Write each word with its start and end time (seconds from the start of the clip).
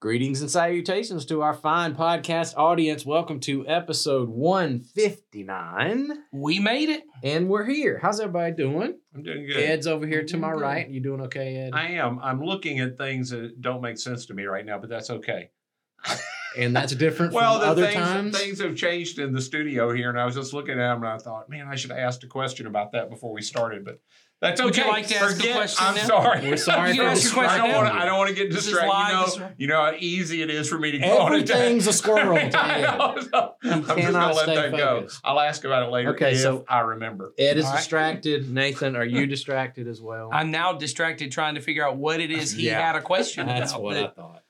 Greetings 0.00 0.42
and 0.42 0.48
salutations 0.50 1.26
to 1.26 1.42
our 1.42 1.52
fine 1.54 1.96
podcast 1.96 2.54
audience. 2.56 3.04
Welcome 3.04 3.40
to 3.40 3.66
episode 3.66 4.28
159. 4.28 6.12
We 6.32 6.60
made 6.60 6.88
it. 6.88 7.02
And 7.24 7.48
we're 7.48 7.64
here. 7.64 7.98
How's 8.00 8.20
everybody 8.20 8.54
doing? 8.54 8.96
I'm 9.12 9.24
doing 9.24 9.48
good. 9.48 9.56
Ed's 9.56 9.88
over 9.88 10.06
here 10.06 10.22
to 10.22 10.36
my 10.36 10.52
good. 10.52 10.60
right. 10.60 10.88
You 10.88 11.00
doing 11.00 11.22
okay, 11.22 11.56
Ed? 11.56 11.70
I 11.74 11.88
am. 11.94 12.20
I'm 12.22 12.40
looking 12.40 12.78
at 12.78 12.96
things 12.96 13.30
that 13.30 13.60
don't 13.60 13.80
make 13.80 13.98
sense 13.98 14.26
to 14.26 14.34
me 14.34 14.44
right 14.44 14.64
now, 14.64 14.78
but 14.78 14.88
that's 14.88 15.10
okay. 15.10 15.50
And 16.58 16.74
that's 16.76 16.94
different 16.94 17.32
Well, 17.32 17.54
from 17.54 17.62
the 17.62 17.66
other 17.68 17.82
things, 17.86 17.94
times. 17.96 18.38
things 18.38 18.60
have 18.60 18.76
changed 18.76 19.18
in 19.18 19.32
the 19.32 19.40
studio 19.40 19.92
here, 19.92 20.10
and 20.10 20.20
I 20.20 20.24
was 20.24 20.34
just 20.34 20.52
looking 20.52 20.74
at 20.74 20.88
them, 20.92 21.02
and 21.02 21.12
I 21.12 21.18
thought, 21.18 21.48
man, 21.48 21.66
I 21.68 21.76
should 21.76 21.90
have 21.90 21.98
asked 22.00 22.24
a 22.24 22.26
question 22.26 22.66
about 22.66 22.92
that 22.92 23.08
before 23.10 23.32
we 23.32 23.42
started, 23.42 23.84
but 23.84 24.00
that's 24.40 24.60
okay. 24.60 24.66
Would 24.66 24.76
you 24.76 24.88
like 24.92 25.06
to 25.08 25.16
ask 25.16 25.44
a 25.44 25.52
question 25.52 25.84
I'm 25.84 25.94
now? 25.96 26.02
sorry. 26.06 26.48
We're 26.48 26.56
sorry 26.56 26.90
You 26.92 27.02
for 27.02 27.08
ask 27.08 27.24
your 27.24 27.32
question 27.32 27.60
I 27.60 27.66
don't 27.66 27.74
want 27.74 27.88
to. 27.88 28.00
I 28.00 28.04
don't 28.04 28.18
want 28.18 28.28
to 28.28 28.36
get 28.36 28.50
distracted. 28.52 29.34
You 29.34 29.40
know, 29.40 29.50
you 29.58 29.66
know 29.66 29.84
how 29.86 29.94
easy 29.98 30.42
it 30.42 30.50
is 30.50 30.68
for 30.68 30.78
me 30.78 30.92
to 30.92 30.98
go 31.00 31.18
on 31.22 31.32
a 31.32 31.38
Everything's 31.38 31.88
a 31.88 31.92
squirrel 31.92 32.36
I 32.38 32.42
Ed. 32.42 32.52
know, 32.52 33.16
so 33.20 33.54
I'm 33.64 33.82
just 33.82 33.96
cannot 33.96 34.12
gonna 34.12 34.34
let 34.34 34.42
stay 34.44 34.54
that 34.54 34.70
go. 34.70 34.96
focused. 35.00 35.20
I'll 35.24 35.40
ask 35.40 35.64
about 35.64 35.82
it 35.88 35.90
later. 35.90 36.10
Okay, 36.10 36.34
if 36.34 36.38
so- 36.38 36.64
I 36.68 36.80
remember. 36.82 37.32
Ed 37.36 37.56
is 37.58 37.64
All 37.64 37.72
right. 37.72 37.76
distracted. 37.78 38.48
Nathan, 38.48 38.94
are 38.94 39.04
you 39.04 39.26
distracted 39.26 39.88
as 39.88 40.00
well? 40.00 40.30
I'm 40.32 40.52
now 40.52 40.72
distracted 40.74 41.32
trying 41.32 41.56
to 41.56 41.60
figure 41.60 41.84
out 41.84 41.96
what 41.96 42.20
it 42.20 42.30
is 42.30 42.52
he 42.52 42.66
Yeah. 42.66 42.80
had 42.80 42.94
a 42.94 43.02
question 43.02 43.44
That's 43.46 43.72
about. 43.72 43.82
what 43.82 43.96
I 43.96 44.06
thought. 44.06 44.42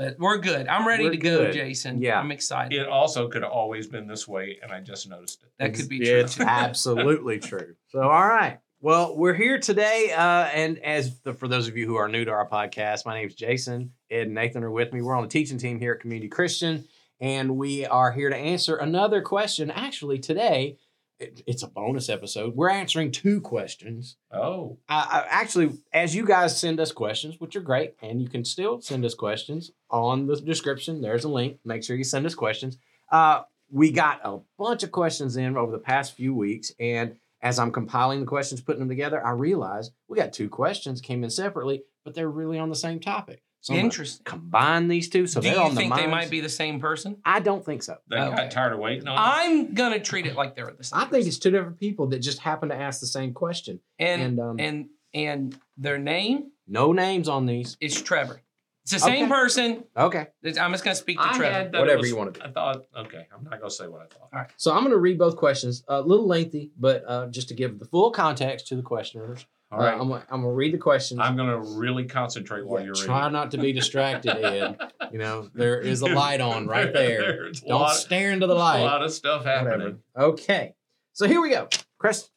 But 0.00 0.18
we're 0.18 0.38
good. 0.38 0.66
I'm 0.66 0.88
ready 0.88 1.04
We're 1.04 1.10
to 1.10 1.16
go, 1.18 1.38
good. 1.44 1.52
Jason. 1.52 2.00
Yeah. 2.00 2.18
I'm 2.18 2.32
excited. 2.32 2.80
It 2.80 2.88
also 2.88 3.28
could 3.28 3.42
have 3.42 3.52
always 3.52 3.86
been 3.86 4.06
this 4.06 4.26
way, 4.26 4.58
and 4.62 4.72
I 4.72 4.80
just 4.80 5.06
noticed 5.06 5.42
it. 5.42 5.50
that 5.58 5.74
could 5.74 5.90
be 5.90 5.98
true. 5.98 6.20
It's 6.20 6.40
absolutely 6.40 7.38
true. 7.38 7.74
So, 7.88 8.00
all 8.00 8.26
right. 8.26 8.58
Well, 8.80 9.14
we're 9.14 9.34
here 9.34 9.58
today, 9.58 10.10
uh, 10.16 10.44
and 10.54 10.78
as 10.78 11.20
the, 11.20 11.34
for 11.34 11.48
those 11.48 11.68
of 11.68 11.76
you 11.76 11.86
who 11.86 11.96
are 11.96 12.08
new 12.08 12.24
to 12.24 12.30
our 12.30 12.48
podcast, 12.48 13.04
my 13.04 13.14
name 13.14 13.28
is 13.28 13.34
Jason. 13.34 13.92
Ed 14.10 14.22
and 14.22 14.34
Nathan 14.34 14.64
are 14.64 14.70
with 14.70 14.90
me. 14.94 15.02
We're 15.02 15.14
on 15.14 15.22
the 15.22 15.28
teaching 15.28 15.58
team 15.58 15.78
here 15.78 15.92
at 15.92 16.00
Community 16.00 16.30
Christian, 16.30 16.86
and 17.20 17.58
we 17.58 17.84
are 17.84 18.10
here 18.10 18.30
to 18.30 18.36
answer 18.36 18.76
another 18.76 19.20
question. 19.20 19.70
Actually, 19.70 20.18
today 20.18 20.78
it- 21.20 21.42
it's 21.46 21.62
a 21.62 21.68
bonus 21.68 22.08
episode. 22.08 22.56
We're 22.56 22.70
answering 22.70 23.10
two 23.12 23.40
questions. 23.40 24.16
Oh, 24.32 24.78
I, 24.88 24.96
I, 25.10 25.26
actually, 25.28 25.78
as 25.92 26.14
you 26.14 26.24
guys 26.26 26.58
send 26.58 26.80
us 26.80 26.92
questions, 26.92 27.38
which 27.38 27.54
are 27.56 27.60
great, 27.60 27.94
and 28.02 28.20
you 28.22 28.28
can 28.28 28.44
still 28.44 28.80
send 28.80 29.04
us 29.04 29.14
questions 29.14 29.70
on 29.90 30.26
the 30.26 30.36
description. 30.40 31.00
There's 31.00 31.24
a 31.24 31.28
link. 31.28 31.58
Make 31.64 31.84
sure 31.84 31.96
you 31.96 32.04
send 32.04 32.26
us 32.26 32.34
questions. 32.34 32.78
Uh, 33.12 33.42
we 33.70 33.92
got 33.92 34.20
a 34.24 34.38
bunch 34.58 34.82
of 34.82 34.90
questions 34.90 35.36
in 35.36 35.56
over 35.56 35.70
the 35.70 35.78
past 35.78 36.14
few 36.16 36.34
weeks, 36.34 36.72
and 36.80 37.16
as 37.42 37.58
I'm 37.58 37.70
compiling 37.72 38.20
the 38.20 38.26
questions, 38.26 38.60
putting 38.60 38.80
them 38.80 38.88
together, 38.88 39.24
I 39.24 39.30
realized 39.30 39.92
we 40.08 40.16
got 40.16 40.32
two 40.32 40.48
questions 40.48 41.00
came 41.00 41.22
in 41.24 41.30
separately, 41.30 41.82
but 42.04 42.14
they're 42.14 42.28
really 42.30 42.58
on 42.58 42.68
the 42.68 42.74
same 42.76 42.98
topic. 43.00 43.42
So 43.62 43.74
I'm 43.74 43.80
Interesting. 43.80 44.24
combine 44.24 44.88
these 44.88 45.10
two, 45.10 45.26
so 45.26 45.40
Do 45.40 45.48
they're 45.48 45.56
you 45.58 45.62
on 45.62 45.74
the 45.74 45.80
think 45.82 45.94
they 45.94 46.06
minds. 46.06 46.10
might 46.10 46.30
be 46.30 46.40
the 46.40 46.48
same 46.48 46.80
person? 46.80 47.18
I 47.26 47.40
don't 47.40 47.62
think 47.64 47.82
so. 47.82 47.96
they 48.08 48.16
Okay. 48.18 48.34
got 48.36 48.50
tired 48.50 48.72
of 48.72 48.78
waiting 48.78 49.06
on. 49.06 49.14
it. 49.14 49.20
I'm 49.20 49.74
gonna 49.74 50.00
treat 50.00 50.26
it 50.26 50.34
like 50.34 50.56
they're 50.56 50.72
the 50.76 50.82
same. 50.84 50.98
I 50.98 51.04
think 51.04 51.26
it's 51.26 51.38
two 51.38 51.50
different 51.50 51.78
people 51.78 52.06
that 52.08 52.20
just 52.20 52.38
happen 52.38 52.70
to 52.70 52.74
ask 52.74 53.00
the 53.00 53.06
same 53.06 53.34
question, 53.34 53.80
and 53.98 54.22
and 54.22 54.40
um, 54.40 54.58
and 54.60 54.88
and 55.12 55.58
their 55.76 55.98
name 55.98 56.52
no 56.66 56.92
names 56.92 57.28
on 57.28 57.44
these. 57.46 57.76
is 57.80 58.00
Trevor. 58.00 58.40
It's 58.84 58.92
the 58.92 58.98
same 58.98 59.24
Okay. 59.26 59.32
person. 59.32 59.84
Okay. 59.94 60.26
It's- 60.42 60.56
I'm 60.56 60.72
just 60.72 60.82
gonna 60.82 60.96
speak 60.96 61.18
to 61.18 61.24
I 61.28 61.32
Trevor. 61.36 61.52
had 61.52 61.72
that 61.72 61.76
it 61.78 61.80
Whatever 61.80 61.98
was- 61.98 62.08
you 62.10 62.16
wanna 62.16 62.30
do. 62.30 62.40
I 62.42 62.50
thought, 62.50 62.86
okay, 62.96 63.26
I'm 63.36 63.44
not 63.44 63.58
gonna 63.60 63.70
say 63.70 63.86
what 63.88 64.00
I 64.00 64.06
thought. 64.06 64.30
All 64.32 64.40
right. 64.40 64.50
So 64.56 64.72
I'm 64.72 64.80
going 64.80 64.92
to 64.92 64.96
read 64.98 65.18
both 65.18 65.36
questions. 65.36 65.84
A 65.86 66.00
little 66.00 66.26
lengthy, 66.26 66.70
but 66.78 67.04
uh, 67.06 67.26
just 67.26 67.48
to 67.48 67.54
give 67.54 67.78
the 67.78 67.84
full 67.84 68.10
context 68.10 68.68
to 68.68 68.76
the 68.76 68.82
questioners. 68.82 69.44
All 69.72 69.78
right, 69.78 69.94
Uh, 69.94 70.00
I'm, 70.00 70.08
gonna- 70.08 70.26
I'm 70.30 70.40
going 70.42 70.52
to 70.52 70.56
read 70.56 70.74
the 70.74 70.78
questions. 70.78 71.20
I'm 71.22 71.36
gonna 71.36 71.56
really 71.58 72.04
concentrate 72.04 72.66
while 72.66 72.80
Yeah, 72.80 72.86
you're 72.86 72.94
reading. 72.94 73.06
try 73.06 73.18
reading. 73.20 73.32
not 73.34 73.50
to 73.52 73.58
be 73.58 73.72
distracted, 73.72 74.36
Ed. 74.44 74.76
You 75.12 75.18
know, 75.18 75.48
there 75.54 75.80
is 75.80 76.02
a 76.02 76.06
light 76.08 76.40
on 76.40 76.66
right 76.66 76.92
there. 76.92 77.20
There's 77.20 77.60
Don't 77.60 77.80
lot, 77.80 77.94
stare 77.94 78.32
into 78.32 78.48
the 78.48 78.54
light. 78.54 78.80
a 78.80 78.84
lot 78.84 79.02
of 79.02 79.12
stuff 79.12 79.44
Whatever. 79.44 79.70
happening. 79.70 79.98
Okay. 80.16 80.74
So 81.12 81.28
here 81.28 81.40
we 81.40 81.50
go. 81.50 81.68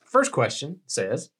First 0.05 0.31
question 0.31 0.81
says 0.85 1.31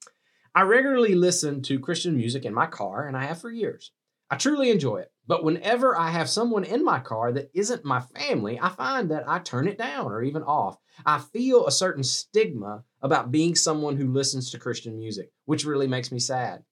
I 0.55 0.61
regularly 0.63 1.13
listen 1.13 1.61
to 1.63 1.79
Christian 1.79 2.17
music 2.17 2.43
in 2.43 2.53
my 2.55 2.65
car, 2.65 3.05
and 3.07 3.15
I 3.15 3.25
have 3.25 3.39
for 3.41 3.51
years. 3.51 3.91
I 4.31 4.35
truly 4.35 4.71
enjoy 4.71 4.97
it. 4.97 5.11
But 5.25 5.43
whenever 5.43 5.97
I 5.97 6.09
have 6.09 6.29
someone 6.29 6.65
in 6.65 6.83
my 6.83 6.99
car 6.99 7.31
that 7.31 7.49
isn't 7.53 7.85
my 7.85 8.01
family, 8.01 8.59
I 8.61 8.69
find 8.69 9.09
that 9.11 9.27
I 9.27 9.39
turn 9.39 9.67
it 9.67 9.77
down 9.77 10.11
or 10.11 10.21
even 10.21 10.43
off. 10.43 10.77
I 11.05 11.19
feel 11.19 11.65
a 11.65 11.71
certain 11.71 12.03
stigma 12.03 12.83
about 13.01 13.31
being 13.31 13.55
someone 13.55 13.95
who 13.95 14.11
listens 14.11 14.51
to 14.51 14.59
Christian 14.59 14.97
music, 14.97 15.31
which 15.45 15.65
really 15.65 15.87
makes 15.87 16.11
me 16.11 16.19
sad. 16.19 16.63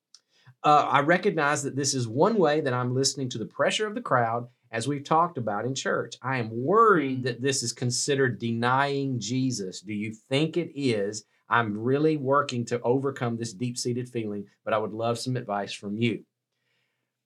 Uh, 0.63 0.87
I 0.91 0.99
recognize 0.99 1.63
that 1.63 1.75
this 1.75 1.93
is 1.93 2.07
one 2.07 2.37
way 2.37 2.61
that 2.61 2.73
I'm 2.73 2.93
listening 2.93 3.29
to 3.29 3.37
the 3.37 3.45
pressure 3.45 3.87
of 3.87 3.95
the 3.95 4.01
crowd, 4.01 4.47
as 4.71 4.87
we've 4.87 5.03
talked 5.03 5.37
about 5.37 5.65
in 5.65 5.73
church. 5.73 6.15
I 6.21 6.37
am 6.37 6.49
worried 6.51 7.23
that 7.23 7.41
this 7.41 7.63
is 7.63 7.73
considered 7.73 8.37
denying 8.37 9.19
Jesus. 9.19 9.81
Do 9.81 9.93
you 9.93 10.13
think 10.29 10.57
it 10.57 10.71
is? 10.75 11.23
I'm 11.49 11.77
really 11.77 12.15
working 12.15 12.63
to 12.65 12.81
overcome 12.81 13.37
this 13.37 13.53
deep 13.53 13.77
seated 13.77 14.07
feeling, 14.07 14.45
but 14.63 14.73
I 14.73 14.77
would 14.77 14.93
love 14.93 15.17
some 15.17 15.35
advice 15.35 15.73
from 15.73 15.97
you. 15.97 16.23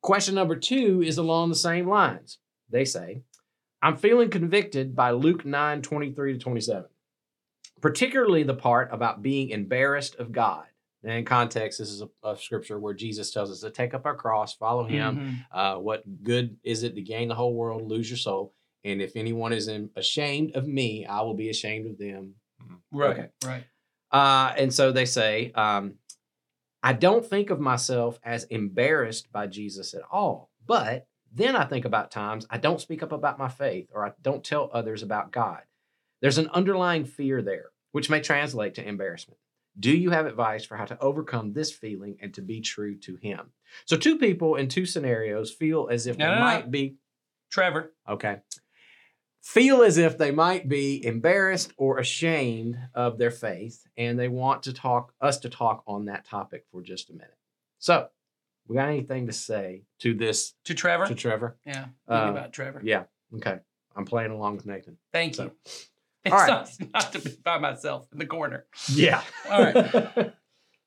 Question 0.05 0.35
number 0.35 0.55
two 0.55 1.01
is 1.01 1.17
along 1.17 1.49
the 1.49 1.55
same 1.55 1.89
lines. 1.89 2.37
They 2.69 2.85
say, 2.85 3.23
I'm 3.81 3.97
feeling 3.97 4.29
convicted 4.29 4.95
by 4.95 5.09
Luke 5.09 5.43
9 5.45 5.81
23 5.81 6.33
to 6.33 6.37
27, 6.37 6.85
particularly 7.81 8.43
the 8.43 8.53
part 8.53 8.89
about 8.91 9.23
being 9.23 9.49
embarrassed 9.49 10.13
of 10.17 10.31
God. 10.31 10.65
And 11.03 11.11
in 11.11 11.25
context, 11.25 11.79
this 11.79 11.89
is 11.89 12.03
a, 12.03 12.27
a 12.29 12.37
scripture 12.37 12.77
where 12.79 12.93
Jesus 12.93 13.31
tells 13.31 13.49
us 13.49 13.61
to 13.61 13.71
take 13.71 13.95
up 13.95 14.05
our 14.05 14.15
cross, 14.15 14.53
follow 14.53 14.83
him. 14.83 15.17
Mhm. 15.17 15.45
Uh, 15.51 15.79
what 15.79 16.03
good 16.23 16.57
is 16.63 16.83
it 16.83 16.93
to 16.93 17.01
gain 17.01 17.27
the 17.27 17.33
whole 17.33 17.55
world, 17.55 17.89
lose 17.89 18.07
your 18.07 18.17
soul? 18.17 18.53
And 18.83 19.01
if 19.01 19.15
anyone 19.15 19.53
is 19.53 19.67
in, 19.67 19.89
ashamed 19.95 20.55
of 20.55 20.67
me, 20.67 21.07
I 21.07 21.21
will 21.21 21.33
be 21.33 21.49
ashamed 21.49 21.89
of 21.89 21.97
them. 21.97 22.35
Right. 22.91 23.17
Okay. 23.17 23.27
Right. 23.43 23.63
Uh, 24.11 24.53
and 24.55 24.71
so 24.71 24.91
they 24.91 25.05
say, 25.05 25.51
um, 25.53 25.95
I 26.85 26.93
don't 26.93 27.25
think 27.25 27.49
of 27.49 27.59
myself 27.59 28.19
as 28.23 28.43
embarrassed 28.43 29.31
by 29.31 29.47
Jesus 29.47 29.95
at 29.95 30.03
all. 30.11 30.51
But 30.67 31.07
then 31.33 31.55
I 31.55 31.65
think 31.65 31.83
about 31.83 32.11
times 32.11 32.45
I 32.51 32.59
don't 32.59 32.79
speak 32.79 33.01
up 33.01 33.11
about 33.11 33.39
my 33.39 33.49
faith 33.49 33.89
or 33.91 34.05
I 34.05 34.11
don't 34.21 34.43
tell 34.43 34.69
others 34.71 35.01
about 35.01 35.31
God. 35.31 35.61
There's 36.21 36.37
an 36.37 36.47
underlying 36.53 37.05
fear 37.05 37.41
there, 37.41 37.71
which 37.91 38.07
may 38.11 38.21
translate 38.21 38.75
to 38.75 38.87
embarrassment. 38.87 39.39
Do 39.79 39.97
you 39.97 40.11
have 40.11 40.27
advice 40.27 40.63
for 40.63 40.77
how 40.77 40.85
to 40.85 40.99
overcome 41.01 41.53
this 41.53 41.71
feeling 41.71 42.17
and 42.21 42.31
to 42.35 42.43
be 42.43 42.61
true 42.61 42.95
to 42.99 43.15
Him? 43.15 43.51
So, 43.85 43.97
two 43.97 44.19
people 44.19 44.55
in 44.55 44.67
two 44.67 44.85
scenarios 44.85 45.51
feel 45.51 45.89
as 45.91 46.05
if 46.05 46.19
No, 46.19 46.25
they 46.25 46.31
no, 46.33 46.35
no. 46.37 46.41
might 46.41 46.69
be 46.69 46.97
Trevor. 47.49 47.93
Okay. 48.07 48.41
Feel 49.45 49.83
as 49.83 49.99
if 49.99 50.17
they 50.17 50.31
might 50.31 50.67
be 50.67 51.05
embarrassed 51.05 51.71
or 51.77 51.99
ashamed 51.99 52.79
of 52.95 53.19
their 53.19 53.29
faith, 53.29 53.85
and 53.95 54.17
they 54.17 54.27
want 54.27 54.63
to 54.63 54.73
talk 54.73 55.13
us 55.21 55.37
to 55.41 55.49
talk 55.49 55.83
on 55.85 56.05
that 56.05 56.25
topic 56.25 56.65
for 56.71 56.81
just 56.81 57.11
a 57.11 57.13
minute. 57.13 57.37
So, 57.77 58.07
we 58.67 58.75
got 58.75 58.89
anything 58.89 59.27
to 59.27 59.33
say 59.33 59.83
to 59.99 60.15
this 60.15 60.55
To 60.63 60.73
Trevor. 60.73 61.05
to 61.05 61.13
Trevor? 61.13 61.57
yeah. 61.63 61.85
Uh, 62.09 62.29
about 62.31 62.53
Trevor. 62.53 62.81
Yeah. 62.83 63.03
Okay. 63.35 63.59
I'm 63.95 64.05
playing 64.05 64.31
along 64.31 64.55
with 64.57 64.65
Nathan. 64.65 64.97
Thank 65.13 65.35
so- 65.35 65.43
you. 65.43 65.51
It's 66.25 66.33
All 66.33 66.39
right. 66.39 66.47
not, 66.49 66.71
not 66.91 67.13
to 67.13 67.19
be 67.19 67.35
by 67.43 67.59
myself 67.59 68.07
in 68.11 68.17
the 68.17 68.25
corner. 68.25 68.65
Yeah. 68.91 69.21
All 69.47 69.61
right. 69.61 70.33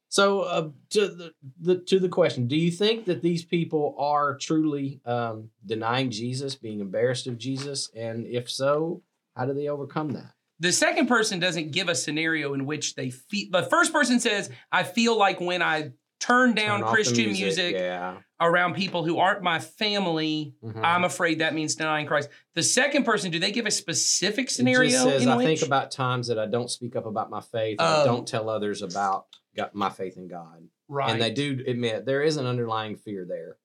so, 0.08 0.41
uh, 0.41 0.69
to 0.91 1.08
the, 1.08 1.32
the 1.60 1.76
to 1.80 1.98
the 1.98 2.08
question, 2.08 2.46
do 2.46 2.56
you 2.56 2.70
think 2.70 3.04
that 3.06 3.22
these 3.22 3.44
people 3.44 3.94
are 3.98 4.36
truly 4.36 5.00
um, 5.04 5.50
denying 5.66 6.10
Jesus, 6.10 6.54
being 6.54 6.80
embarrassed 6.80 7.26
of 7.26 7.36
Jesus, 7.38 7.91
and 7.94 8.26
if 8.26 8.50
so, 8.50 9.02
how 9.36 9.44
do 9.46 9.52
they 9.52 9.69
overcome 9.69 10.10
that? 10.12 10.32
The 10.60 10.72
second 10.72 11.06
person 11.06 11.38
doesn't 11.38 11.70
give 11.70 11.88
a 11.88 11.94
scenario 11.94 12.52
in 12.54 12.66
which 12.66 12.94
they 12.96 13.10
feel. 13.10 13.48
The 13.52 13.62
first 13.62 13.92
person 13.92 14.19
says, 14.19 14.50
"I 14.72 14.82
feel 14.82 15.16
like 15.16 15.41
when 15.41 15.62
I 15.62 15.92
turn 16.20 16.52
down 16.54 16.80
Turn 16.80 16.88
Christian 16.88 17.30
music, 17.30 17.75
Yeah. 17.76 18.16
around 18.40 18.75
people 18.75 19.04
who 19.04 19.19
aren't 19.19 19.40
my 19.40 19.60
family, 19.60 20.52
Mhm. 20.64 20.80
I'm 20.82 21.04
afraid 21.04 21.38
that 21.38 21.54
means 21.54 21.76
denying 21.76 22.06
Christ." 22.06 22.28
The 22.56 22.62
second 22.64 23.05
person, 23.05 23.31
do 23.31 23.38
they 23.38 23.52
give 23.52 23.66
a 23.66 23.70
specific 23.70 24.46
It 24.46 24.50
scenario 24.50 24.90
just 24.90 25.05
says, 25.05 25.26
I 25.28 25.37
which? 25.37 25.46
think 25.46 25.62
about 25.62 25.93
times 25.93 26.26
that 26.26 26.40
I 26.40 26.46
don't 26.46 26.69
speak 26.70 26.96
up 26.96 27.06
about 27.06 27.31
my 27.31 27.40
faith. 27.40 27.76
or 27.81 27.84
I 27.84 28.02
Oh. 28.02 28.05
don't 28.05 28.26
tell 28.26 28.50
others 28.50 28.82
about 28.82 29.26
God, 29.58 29.70
my 29.75 29.90
faith 29.90 30.16
in 30.16 30.28
God. 30.28 30.62
right? 30.88 31.10
And 31.10 31.20
they 31.20 31.31
do 31.31 31.62
admit 31.66 32.06
there 32.06 32.22
is 32.22 32.37
an 32.37 32.46
underlying 32.46 32.96
fear 32.96 33.26
there. 33.28 33.56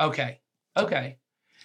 Okay. 0.00 0.40
Okay. 0.76 1.18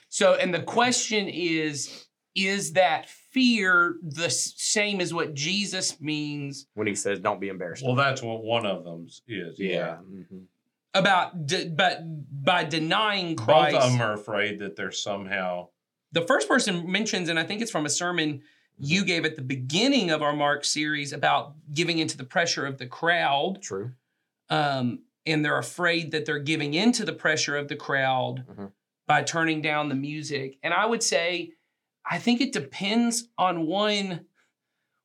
So, 0.09 0.35
and 0.35 0.53
the 0.53 0.61
question 0.61 1.27
is 1.27 2.05
is 2.35 2.73
that 2.73 3.09
fear 3.09 3.95
the 4.03 4.29
same 4.29 5.01
as 5.01 5.13
what 5.13 5.33
Jesus 5.33 5.99
means 5.99 6.67
When 6.75 6.87
he 6.87 6.95
says, 6.95 7.19
don't 7.19 7.39
be 7.41 7.49
embarrassed. 7.49 7.83
Well, 7.83 7.95
that's 7.95 8.21
what 8.21 8.43
one 8.43 8.65
of 8.65 8.83
them 8.83 9.07
is. 9.27 9.59
Yeah. 9.59 9.97
mhm. 10.07 10.43
about 10.93 11.45
de- 11.47 11.69
but 11.69 12.01
by 12.43 12.63
denying 12.63 13.35
Christ. 13.35 13.47
Both 13.47 13.69
Christ? 13.71 13.85
of 13.87 13.91
them 13.93 14.01
are 14.01 14.13
afraid 14.13 14.59
that 14.59 14.75
they're 14.75 14.91
somehow. 14.91 15.69
the 16.11 16.21
first 16.21 16.47
person 16.47 16.89
mentions, 16.91 17.29
and 17.29 17.39
I 17.39 17.43
think 17.43 17.61
it's 17.61 17.71
from 17.71 17.85
a 17.85 17.89
sermon 17.89 18.41
you 18.79 19.03
gave 19.03 19.25
at 19.25 19.35
the 19.35 19.41
beginning 19.41 20.09
of 20.09 20.21
our 20.21 20.33
Mark 20.33 20.63
series 20.63 21.13
about 21.13 21.53
giving 21.73 21.99
into 21.99 22.17
the 22.17 22.23
pressure 22.23 22.65
of 22.65 22.77
the 22.77 22.87
crowd. 22.87 23.61
True. 23.61 23.91
Um, 24.49 25.03
and 25.25 25.43
they're 25.43 25.57
afraid 25.59 26.11
that 26.11 26.25
they're 26.25 26.39
giving 26.39 26.73
into 26.73 27.05
the 27.05 27.13
pressure 27.13 27.57
of 27.57 27.67
the 27.67 27.75
crowd. 27.75 28.45
Mhm. 28.47 28.71
by 29.07 29.23
turning 29.23 29.59
down 29.59 29.89
the 29.89 29.95
music. 29.95 30.59
And 30.61 30.71
I 30.71 30.85
would 30.85 31.01
say, 31.01 31.53
I 32.07 32.19
think 32.19 32.41
it 32.41 32.53
depends 32.53 33.27
on 33.39 33.65
one, 33.65 34.27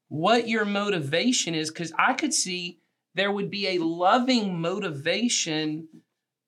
what 0.08 0.46
your 0.46 0.66
motivation 0.66 1.54
is, 1.54 1.70
because 1.70 1.90
I 1.98 2.12
could 2.12 2.34
see 2.34 2.80
there 3.14 3.32
would 3.32 3.48
be 3.50 3.68
a 3.68 3.78
loving 3.78 4.60
motivation 4.60 5.88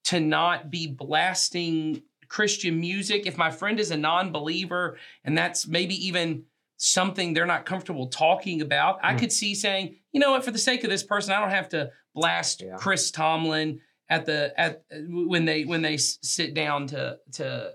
to 0.05 0.21
not 0.21 0.71
be 0.71 0.87
blasting 0.87 2.03
Christian 2.29 2.79
music. 2.79 3.27
If 3.27 3.39
my 3.39 3.51
friend 3.51 3.81
is 3.81 3.91
a 3.91 3.97
non 3.97 4.33
believer 4.33 4.99
and 5.25 5.37
that's 5.39 5.67
maybe 5.67 5.95
even 6.07 6.45
something 6.77 7.33
they're 7.33 7.47
not 7.47 7.65
comfortable 7.67 8.07
talking 8.09 8.61
about, 8.61 8.99
I 9.03 9.13
Hmm. 9.13 9.19
could 9.19 9.33
see 9.33 9.55
saying, 9.55 9.97
you 10.13 10.21
know 10.21 10.33
what, 10.33 10.45
for 10.45 10.51
the 10.51 10.59
sake 10.59 10.85
of 10.85 10.91
this 10.91 11.03
person, 11.03 11.33
I 11.33 11.41
don't 11.41 11.51
have 11.51 11.69
to 11.71 11.91
blast 12.15 12.63
Yeah. 12.63 12.77
Chris 12.77 13.11
Tomlin 13.11 13.81
at 14.09 14.25
the 14.27 14.53
at 14.59 14.83
when 15.09 15.45
they 15.45 15.65
when 15.65 15.83
they 15.83 15.97
sit 15.97 16.55
down 16.55 16.87
to 16.89 17.19
to 17.33 17.73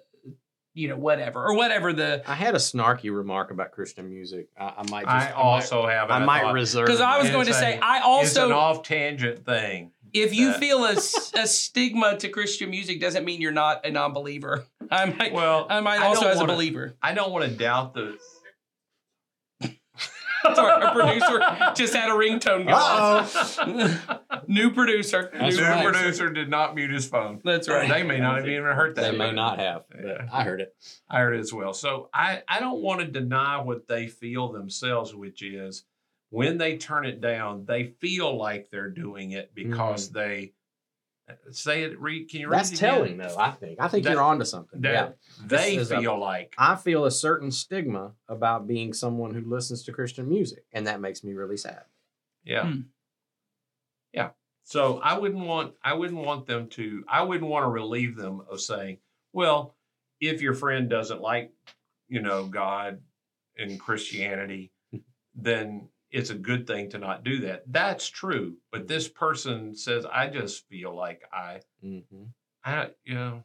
you 0.74 0.88
know 0.88 0.95
whatever 0.95 1.44
or 1.44 1.53
whatever 1.56 1.92
the 1.92 2.24
I 2.25 2.33
had 2.36 2.56
a 2.56 2.57
snarky 2.57 3.13
remark 3.15 3.51
about 3.51 3.71
Christian 3.71 4.09
music. 4.09 4.48
I, 4.57 4.74
I 4.77 4.89
might 4.89 5.03
just. 5.06 5.30
I 5.30 5.31
also 5.31 5.86
have. 5.86 6.09
I 6.09 6.19
might 6.24 6.44
thought, 6.44 6.53
reserve. 6.53 6.86
because 6.86 7.01
I 7.01 7.18
was 7.19 7.30
going 7.30 7.45
to 7.48 7.51
a- 7.51 7.56
say 7.56 7.77
I 7.81 7.98
It's 8.21 8.36
an 8.38 8.44
also 8.44 8.53
off 8.57 8.83
tangent 8.83 9.45
thing. 9.45 9.92
if 10.13 10.33
you 10.33 10.51
that- 10.51 10.59
feel 10.62 10.86
a 10.86 10.95
stigma 10.95 12.18
to 12.18 12.30
Christian 12.30 12.69
music 12.69 13.01
doesn't 13.01 13.25
mean 13.25 13.42
you're 13.42 13.51
not 13.51 13.86
a 13.86 13.92
non-believer. 13.92 14.63
I 14.89 15.06
might 15.07 15.33
Well, 15.33 15.68
I 15.69 15.81
might 15.81 16.01
also 16.01 16.21
don't 16.21 16.31
as 16.31 16.38
a 16.38 16.39
wanna- 16.42 16.53
believer. 16.53 16.95
I 17.01 17.13
don't 17.13 17.31
want 17.33 17.44
to 17.45 17.51
doubt 17.51 17.94
the. 17.94 18.18
Sorry, 20.55 20.83
our 20.83 20.93
producer 20.93 21.73
just 21.75 21.93
had 21.93 22.09
a 22.09 22.13
ringtone 22.13 22.67
go 22.67 22.73
off. 22.73 24.47
New 24.47 24.71
producer. 24.71 25.29
That's 25.33 25.55
new 25.55 25.61
New 25.61 25.67
right. 25.67 25.85
producer 25.85 26.29
did 26.29 26.49
not 26.49 26.75
mute 26.75 26.91
his 26.91 27.05
phone. 27.05 27.41
That's 27.43 27.69
right. 27.69 27.89
They 27.89 28.03
may 28.03 28.19
not 28.19 28.38
have 28.38 28.47
even 28.47 28.63
heard 28.63 28.95
that. 28.95 29.11
They 29.11 29.17
may 29.17 29.31
not 29.31 29.59
have. 29.59 29.83
Yeah. 30.03 30.27
I 30.31 30.43
heard 30.43 30.61
it. 30.61 30.75
I 31.09 31.19
heard 31.19 31.35
it 31.35 31.39
as 31.39 31.53
well. 31.53 31.73
So 31.73 32.09
I, 32.13 32.41
I 32.47 32.59
don't 32.59 32.81
want 32.81 33.01
to 33.01 33.07
deny 33.07 33.61
what 33.61 33.88
they 33.88 34.07
feel 34.07 34.51
themselves, 34.51 35.13
which 35.15 35.43
is 35.43 35.83
when 36.29 36.57
they 36.57 36.77
turn 36.77 37.05
it 37.05 37.21
down, 37.21 37.65
they 37.65 37.93
feel 37.99 38.35
like 38.38 38.69
they're 38.71 38.89
doing 38.89 39.31
it 39.31 39.53
because 39.53 40.09
mm-hmm. 40.09 40.17
they 40.17 40.53
say 41.51 41.83
it. 41.83 42.00
Read, 42.00 42.30
can 42.30 42.42
you 42.42 42.50
read? 42.50 42.60
That's 42.60 42.72
it 42.72 42.78
telling, 42.78 43.18
though. 43.18 43.36
I 43.38 43.51
think. 43.51 43.80
I 43.80 43.88
think 43.88 44.04
That- 44.04 44.13
you're 44.13 44.22
onto 44.22 44.45
something. 44.45 44.81
That 44.81 44.92
yeah. 44.94 45.10
they 45.45 45.75
This 45.78 45.88
is 45.88 45.92
a- 45.92 46.00
feel 46.00 46.19
like 46.19 46.54
I 46.57 46.75
feel 46.75 47.06
a 47.06 47.12
certain 47.12 47.51
stigma 47.51 48.13
about 48.28 48.68
being 48.68 48.94
someone 48.94 49.33
who 49.33 49.42
listens 49.42 49.83
to 49.83 49.92
Christian 49.92 50.28
music, 50.30 50.66
and 50.74 50.88
that 50.88 51.00
makes 51.01 51.24
me 51.24 51.33
really 51.33 51.57
sad. 51.57 51.83
Yeah. 52.44 52.66
Hmm. 52.72 52.80
Yeah. 54.13 54.30
So 54.63 55.00
I 55.00 55.18
wouldn't 55.18 55.45
want 55.45 55.74
I 55.83 55.94
wouldn't 55.94 56.19
want 56.19 56.45
them 56.45 56.68
to 56.69 57.04
I 57.07 57.24
wouldn't 57.24 57.50
want 57.50 57.63
to 57.66 57.69
relieve 57.69 58.16
them 58.16 58.42
of 58.50 58.62
saying, 58.62 58.98
well, 59.34 59.75
if 60.19 60.42
your 60.42 60.54
friend 60.54 60.89
doesn't 60.89 61.22
like, 61.22 61.51
you 62.07 62.22
know, 62.22 62.45
God 62.45 63.01
and 63.57 63.80
Christianity, 63.80 64.72
then 65.36 65.89
it's 66.12 66.30
a 66.30 66.36
good 66.36 66.68
thing 66.68 66.90
to 66.92 66.98
not 66.98 67.24
do 67.24 67.40
that. 67.42 67.63
That's 67.68 68.08
true. 68.10 68.58
But 68.72 68.88
this 68.88 69.08
person 69.08 69.74
says, 69.75 70.06
I 70.06 70.28
just 70.28 70.68
feel 70.68 70.96
like 70.96 71.22
I 71.34 71.62
Mm-hmm. 71.84 72.24
I 72.63 72.90
you 73.04 73.16
know, 73.16 73.44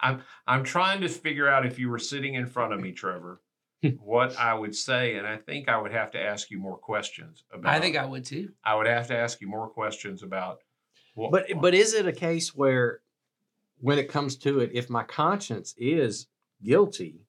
I'm 0.00 0.22
I'm 0.46 0.64
trying 0.64 1.00
to 1.02 1.08
figure 1.08 1.48
out 1.48 1.64
if 1.66 1.78
you 1.78 1.88
were 1.88 1.98
sitting 1.98 2.34
in 2.34 2.46
front 2.46 2.72
of 2.72 2.80
me, 2.80 2.92
Trevor, 2.92 3.40
what 4.00 4.36
I 4.36 4.54
would 4.54 4.74
say, 4.74 5.16
and 5.16 5.26
I 5.26 5.36
think 5.36 5.68
I 5.68 5.78
would 5.80 5.92
have 5.92 6.10
to 6.12 6.20
ask 6.20 6.50
you 6.50 6.58
more 6.58 6.76
questions 6.78 7.44
about 7.52 7.72
I 7.72 7.80
think 7.80 7.96
I 7.96 8.04
would 8.04 8.24
too. 8.24 8.50
I 8.64 8.74
would 8.74 8.86
have 8.86 9.06
to 9.08 9.16
ask 9.16 9.40
you 9.40 9.48
more 9.48 9.68
questions 9.68 10.22
about 10.22 10.58
what 11.14 11.30
But 11.30 11.46
but 11.60 11.74
is 11.74 11.94
it 11.94 12.06
a 12.06 12.12
case 12.12 12.54
where, 12.54 13.00
when 13.78 13.98
it 13.98 14.08
comes 14.08 14.36
to 14.38 14.60
it, 14.60 14.70
if 14.72 14.90
my 14.90 15.02
conscience 15.04 15.74
is 15.78 16.26
guilty, 16.62 17.26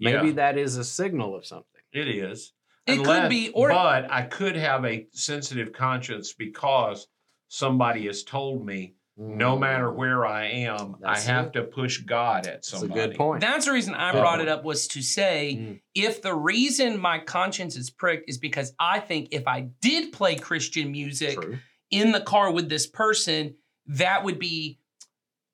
maybe 0.00 0.28
Yeah. 0.28 0.32
that 0.34 0.58
is 0.58 0.76
a 0.78 0.84
signal 0.84 1.34
of 1.36 1.46
something. 1.46 1.80
it 1.92 2.08
is. 2.08 2.52
It 2.86 3.04
could 3.04 3.28
be, 3.28 3.50
or 3.50 3.68
but 3.70 4.10
I 4.10 4.22
could 4.22 4.56
have 4.56 4.84
a 4.84 5.06
sensitive 5.12 5.72
conscience 5.72 6.32
because 6.32 7.06
somebody 7.48 8.06
has 8.06 8.22
told 8.22 8.64
me 8.64 8.94
no 9.18 9.58
matter 9.58 9.90
where 9.90 10.26
I 10.26 10.44
am, 10.44 10.96
That's 11.00 11.26
I 11.26 11.32
have 11.32 11.46
it. 11.46 11.52
to 11.54 11.62
push 11.64 11.98
God 12.02 12.46
at 12.46 12.62
That's 12.62 12.82
a 12.82 12.86
good 12.86 13.14
point. 13.16 13.40
that's 13.40 13.64
the 13.64 13.72
reason 13.72 13.94
I 13.94 14.12
Good 14.12 14.20
brought 14.20 14.36
point. 14.38 14.42
it 14.42 14.48
up 14.48 14.62
was 14.62 14.86
to 14.88 15.00
say 15.02 15.56
Mm. 15.58 15.80
if 15.94 16.20
the 16.20 16.34
reason 16.34 16.98
my 17.00 17.18
conscience 17.18 17.76
is 17.76 17.88
pricked 17.90 18.28
is 18.28 18.36
because 18.38 18.74
I 18.78 19.00
think 19.00 19.28
if 19.30 19.48
I 19.48 19.68
did 19.80 20.12
play 20.12 20.36
Christian 20.36 20.92
music 20.92 21.40
True. 21.40 21.58
in 21.90 22.12
the 22.12 22.20
car 22.20 22.50
with 22.52 22.68
this 22.68 22.86
person, 22.86 23.54
that 23.86 24.22
would 24.22 24.38
be 24.38 24.78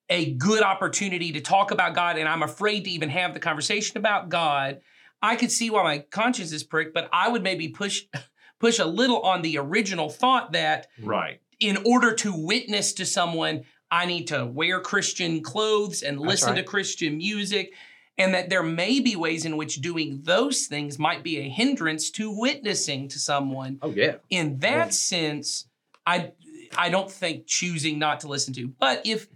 a 0.08 0.32
good 0.34 0.62
opportunity 0.64 1.30
to 1.32 1.40
talk 1.40 1.70
about 1.70 1.94
God. 1.94 2.18
And 2.18 2.28
I'm 2.28 2.42
afraid 2.42 2.84
to 2.84 2.90
even 2.90 3.08
have 3.10 3.32
the 3.32 3.40
conversation 3.40 3.96
about 3.96 4.28
God. 4.28 4.80
I 5.22 5.36
could 5.36 5.52
see 5.52 5.70
why 5.70 5.82
my 5.84 5.98
conscience 6.10 6.52
is 6.52 6.64
pricked, 6.64 6.92
but 6.94 7.08
I 7.12 7.28
would 7.28 7.42
maybe 7.42 7.68
push 7.68 8.02
push 8.60 8.78
a 8.78 8.84
little 8.84 9.20
on 9.22 9.42
the 9.42 9.58
original 9.58 10.08
thought 10.08 10.52
that 10.52 10.88
Right. 11.00 11.40
in 11.60 11.78
order 11.84 12.14
to 12.14 12.32
witness 12.34 12.92
to 12.94 13.06
someone, 13.06 13.64
I 13.90 14.06
need 14.06 14.28
to 14.28 14.46
wear 14.46 14.80
Christian 14.80 15.42
clothes 15.42 16.02
and 16.02 16.20
listen 16.20 16.54
to. 16.56 16.62
Christian 16.62 17.16
music. 17.18 17.72
And 18.18 18.34
that 18.34 18.50
there 18.50 18.62
may 18.62 19.00
be 19.00 19.16
ways 19.16 19.44
in 19.46 19.56
which 19.56 19.76
doing 19.80 20.20
those 20.22 20.66
things 20.66 20.98
might 20.98 21.22
be 21.24 21.38
a 21.38 21.48
hindrance 21.48 22.10
to 22.12 22.30
witnessing 22.30 23.08
to 23.08 23.18
someone 23.18 23.78
Oh 23.82 23.90
yeah. 23.90 24.16
in 24.30 24.58
that 24.58 24.86
Yeah. 24.86 24.90
sense 24.90 25.66
i 26.06 26.32
i 26.76 26.90
don't 26.90 27.10
think 27.10 27.46
choosing 27.46 27.98
not 27.98 28.20
to 28.20 28.28
listen 28.28 28.52
to 28.54 28.68
but 28.78 29.00
if 29.06 29.28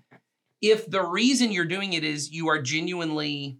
if 0.61 0.89
the 0.91 1.03
reason 1.03 1.53
you're 1.53 1.65
doing 1.65 1.95
it 1.95 2.05
is 2.05 2.31
you 2.33 2.49
are 2.49 2.61
genuinely 2.61 3.59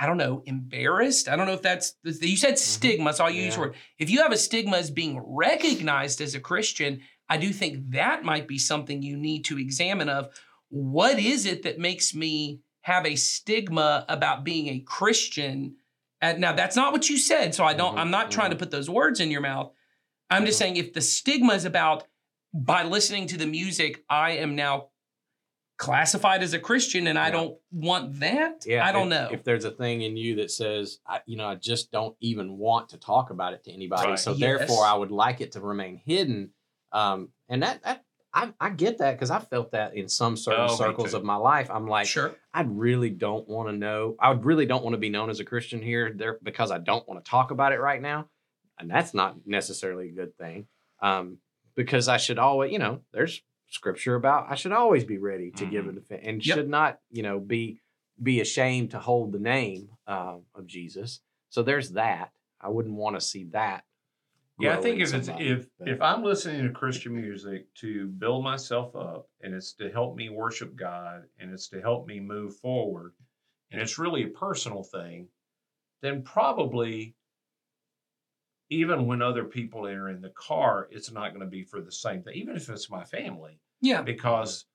i 0.00 0.06
don't 0.06 0.16
know 0.16 0.42
embarrassed? 0.46 1.28
I 1.28 1.36
don't 1.36 1.46
know 1.46 1.54
if 1.54 1.62
that's 1.62 1.94
you 2.04 2.36
said 2.36 2.58
stigma 2.58 3.12
so 3.12 3.24
i'll 3.24 3.30
use 3.30 3.54
Mm-hmm. 3.54 3.62
Yeah. 3.62 3.66
word 3.68 3.76
if 3.98 4.10
you 4.10 4.22
have 4.22 4.32
a 4.32 4.36
stigma 4.36 4.76
as 4.78 4.90
being 4.90 5.20
recognized 5.24 6.20
as 6.20 6.34
a 6.34 6.40
christian 6.40 7.00
i 7.28 7.36
do 7.36 7.52
think 7.52 7.90
that 7.92 8.24
might 8.24 8.46
be 8.48 8.58
something 8.58 9.02
you 9.02 9.16
need 9.16 9.44
to 9.46 9.58
examine 9.58 10.08
of. 10.08 10.28
What 10.68 11.18
is 11.20 11.46
it 11.46 11.62
that 11.62 11.78
makes 11.78 12.12
me 12.14 12.60
have 12.82 13.06
a 13.06 13.14
stigma 13.16 14.04
about 14.08 14.42
being 14.44 14.66
a 14.68 14.80
christian? 14.80 15.76
And 16.20 16.40
now 16.40 16.52
that's 16.54 16.74
not 16.76 16.92
what 16.92 17.08
you 17.08 17.18
said 17.18 17.54
so 17.54 17.64
i 17.64 17.74
don't 17.74 17.94
Mhm, 17.96 18.00
i'm 18.00 18.10
not 18.10 18.30
trying 18.30 18.50
to 18.50 18.56
put 18.56 18.70
those 18.70 18.90
words 18.90 19.20
in 19.20 19.30
your 19.30 19.40
mouth. 19.42 19.72
I'm 20.28 20.44
just 20.44 20.56
Mhm. 20.56 20.62
saying 20.62 20.76
if 20.76 20.92
the 20.92 21.00
stigma 21.00 21.54
is 21.54 21.64
about 21.64 22.04
by 22.52 22.82
listening 22.84 23.26
to 23.28 23.36
the 23.36 23.46
music, 23.46 24.02
I 24.08 24.32
am 24.32 24.56
now 24.56 24.88
classified 25.78 26.42
as 26.42 26.54
a 26.54 26.58
Christian 26.58 27.06
and 27.06 27.18
I 27.18 27.30
don't 27.30 27.56
want 27.70 28.20
that. 28.20 28.64
Yeah. 28.66 28.86
I 28.86 28.92
don't 28.92 29.12
if, 29.12 29.18
know. 29.18 29.28
if 29.32 29.44
there's 29.44 29.64
a 29.64 29.70
thing 29.70 30.02
in 30.02 30.16
you 30.16 30.36
that 30.36 30.50
says, 30.50 30.98
I, 31.06 31.20
you 31.26 31.36
know, 31.36 31.46
I 31.46 31.56
just 31.56 31.90
don't 31.92 32.16
even 32.20 32.56
want 32.56 32.88
to 32.90 32.98
talk 32.98 33.30
about 33.30 33.52
it 33.52 33.64
to 33.64 33.72
anybody. 33.72 34.10
Right. 34.10 34.18
So 34.18 34.32
Yes. 34.32 34.40
therefore, 34.40 34.84
I 34.84 34.94
would 34.94 35.10
like 35.10 35.40
it 35.40 35.52
to 35.52 35.60
remain 35.60 36.00
hidden. 36.04 36.50
Um, 36.92 37.28
and 37.48 37.62
that 37.62 37.82
that 37.82 38.04
I, 38.32 38.52
I 38.60 38.70
get 38.70 38.98
that 38.98 39.12
because 39.12 39.30
I 39.30 39.38
felt 39.38 39.72
that 39.72 39.96
in 39.96 40.08
some 40.08 40.36
certain 40.36 40.66
Oh, 40.68 40.76
circles 40.76 41.14
of 41.14 41.24
my 41.24 41.36
life. 41.36 41.70
I'm 41.70 41.86
like, 41.86 42.06
sure. 42.06 42.34
I 42.52 42.62
really 42.62 43.08
don't 43.10 43.48
want 43.48 43.68
to 43.70 43.74
know. 43.74 44.14
I 44.20 44.32
really 44.32 44.66
don't 44.66 44.84
want 44.84 44.92
to 44.92 44.98
be 44.98 45.08
known 45.08 45.30
as 45.30 45.40
a 45.40 45.44
Christian 45.44 45.80
here 45.80 46.12
there 46.14 46.38
because 46.42 46.70
I 46.70 46.78
don't 46.78 47.06
want 47.08 47.24
to 47.24 47.30
talk 47.30 47.50
about 47.50 47.72
it 47.72 47.80
right 47.80 48.00
now. 48.00 48.28
And 48.78 48.90
that's 48.90 49.14
not 49.14 49.36
necessarily 49.46 50.08
a 50.10 50.12
good 50.12 50.36
thing. 50.36 50.66
Um, 51.00 51.38
because 51.76 52.08
I 52.08 52.18
should 52.18 52.38
always, 52.38 52.72
you 52.72 52.78
know, 52.78 53.00
there's 53.12 53.42
scripture 53.68 54.14
about 54.14 54.46
I 54.50 54.54
should 54.54 54.72
always 54.72 55.04
be 55.04 55.18
ready 55.18 55.50
to 55.52 55.66
give 55.66 55.86
a 55.88 55.92
defense 55.92 56.22
and 56.24 56.44
Yep. 56.44 56.54
should 56.56 56.68
not, 56.68 57.00
you 57.10 57.22
know, 57.22 57.38
be 57.40 57.80
be 58.22 58.40
ashamed 58.40 58.92
to 58.92 58.98
hold 58.98 59.32
the 59.32 59.38
name 59.38 59.90
um, 60.06 60.42
of 60.54 60.66
Jesus. 60.66 61.20
So 61.50 61.62
there's 61.62 61.90
that. 61.92 62.32
I 62.60 62.68
wouldn't 62.68 62.94
want 62.94 63.16
to 63.16 63.20
see 63.20 63.44
that. 63.52 63.84
Yeah, 64.58 64.78
I 64.78 64.80
think 64.80 64.96
in 64.96 65.02
if 65.02 65.14
it's 65.14 65.28
if 65.38 65.68
but- 65.78 65.88
if 65.88 66.00
I'm 66.00 66.22
listening 66.22 66.62
to 66.66 66.72
Christian 66.72 67.14
music 67.14 67.66
to 67.74 68.06
build 68.06 68.42
myself 68.42 68.96
up 68.96 69.28
and 69.42 69.54
it's 69.54 69.72
to 69.74 69.90
help 69.90 70.16
me 70.16 70.30
worship 70.30 70.74
God 70.76 71.24
and 71.38 71.52
it's 71.52 71.68
to 71.68 71.80
help 71.82 72.06
me 72.06 72.20
move 72.20 72.56
forward 72.56 73.12
and 73.70 73.80
it's 73.82 73.98
really 73.98 74.24
a 74.24 74.28
personal 74.28 74.82
thing, 74.82 75.28
then 76.00 76.22
probably 76.22 77.14
even 78.70 79.06
when 79.06 79.22
other 79.22 79.44
people 79.44 79.86
are 79.86 80.08
in 80.08 80.20
the 80.20 80.30
car, 80.30 80.88
it's 80.90 81.10
not 81.12 81.30
going 81.30 81.40
to 81.40 81.46
be 81.50 81.62
for 81.62 81.80
the 81.80 81.92
same 81.92 82.22
thing, 82.22 82.34
even 82.34 82.56
if 82.56 82.68
it's 82.68 82.90
my 82.90 83.04
family, 83.04 83.60
Yeah. 83.80 84.02
because 84.02 84.66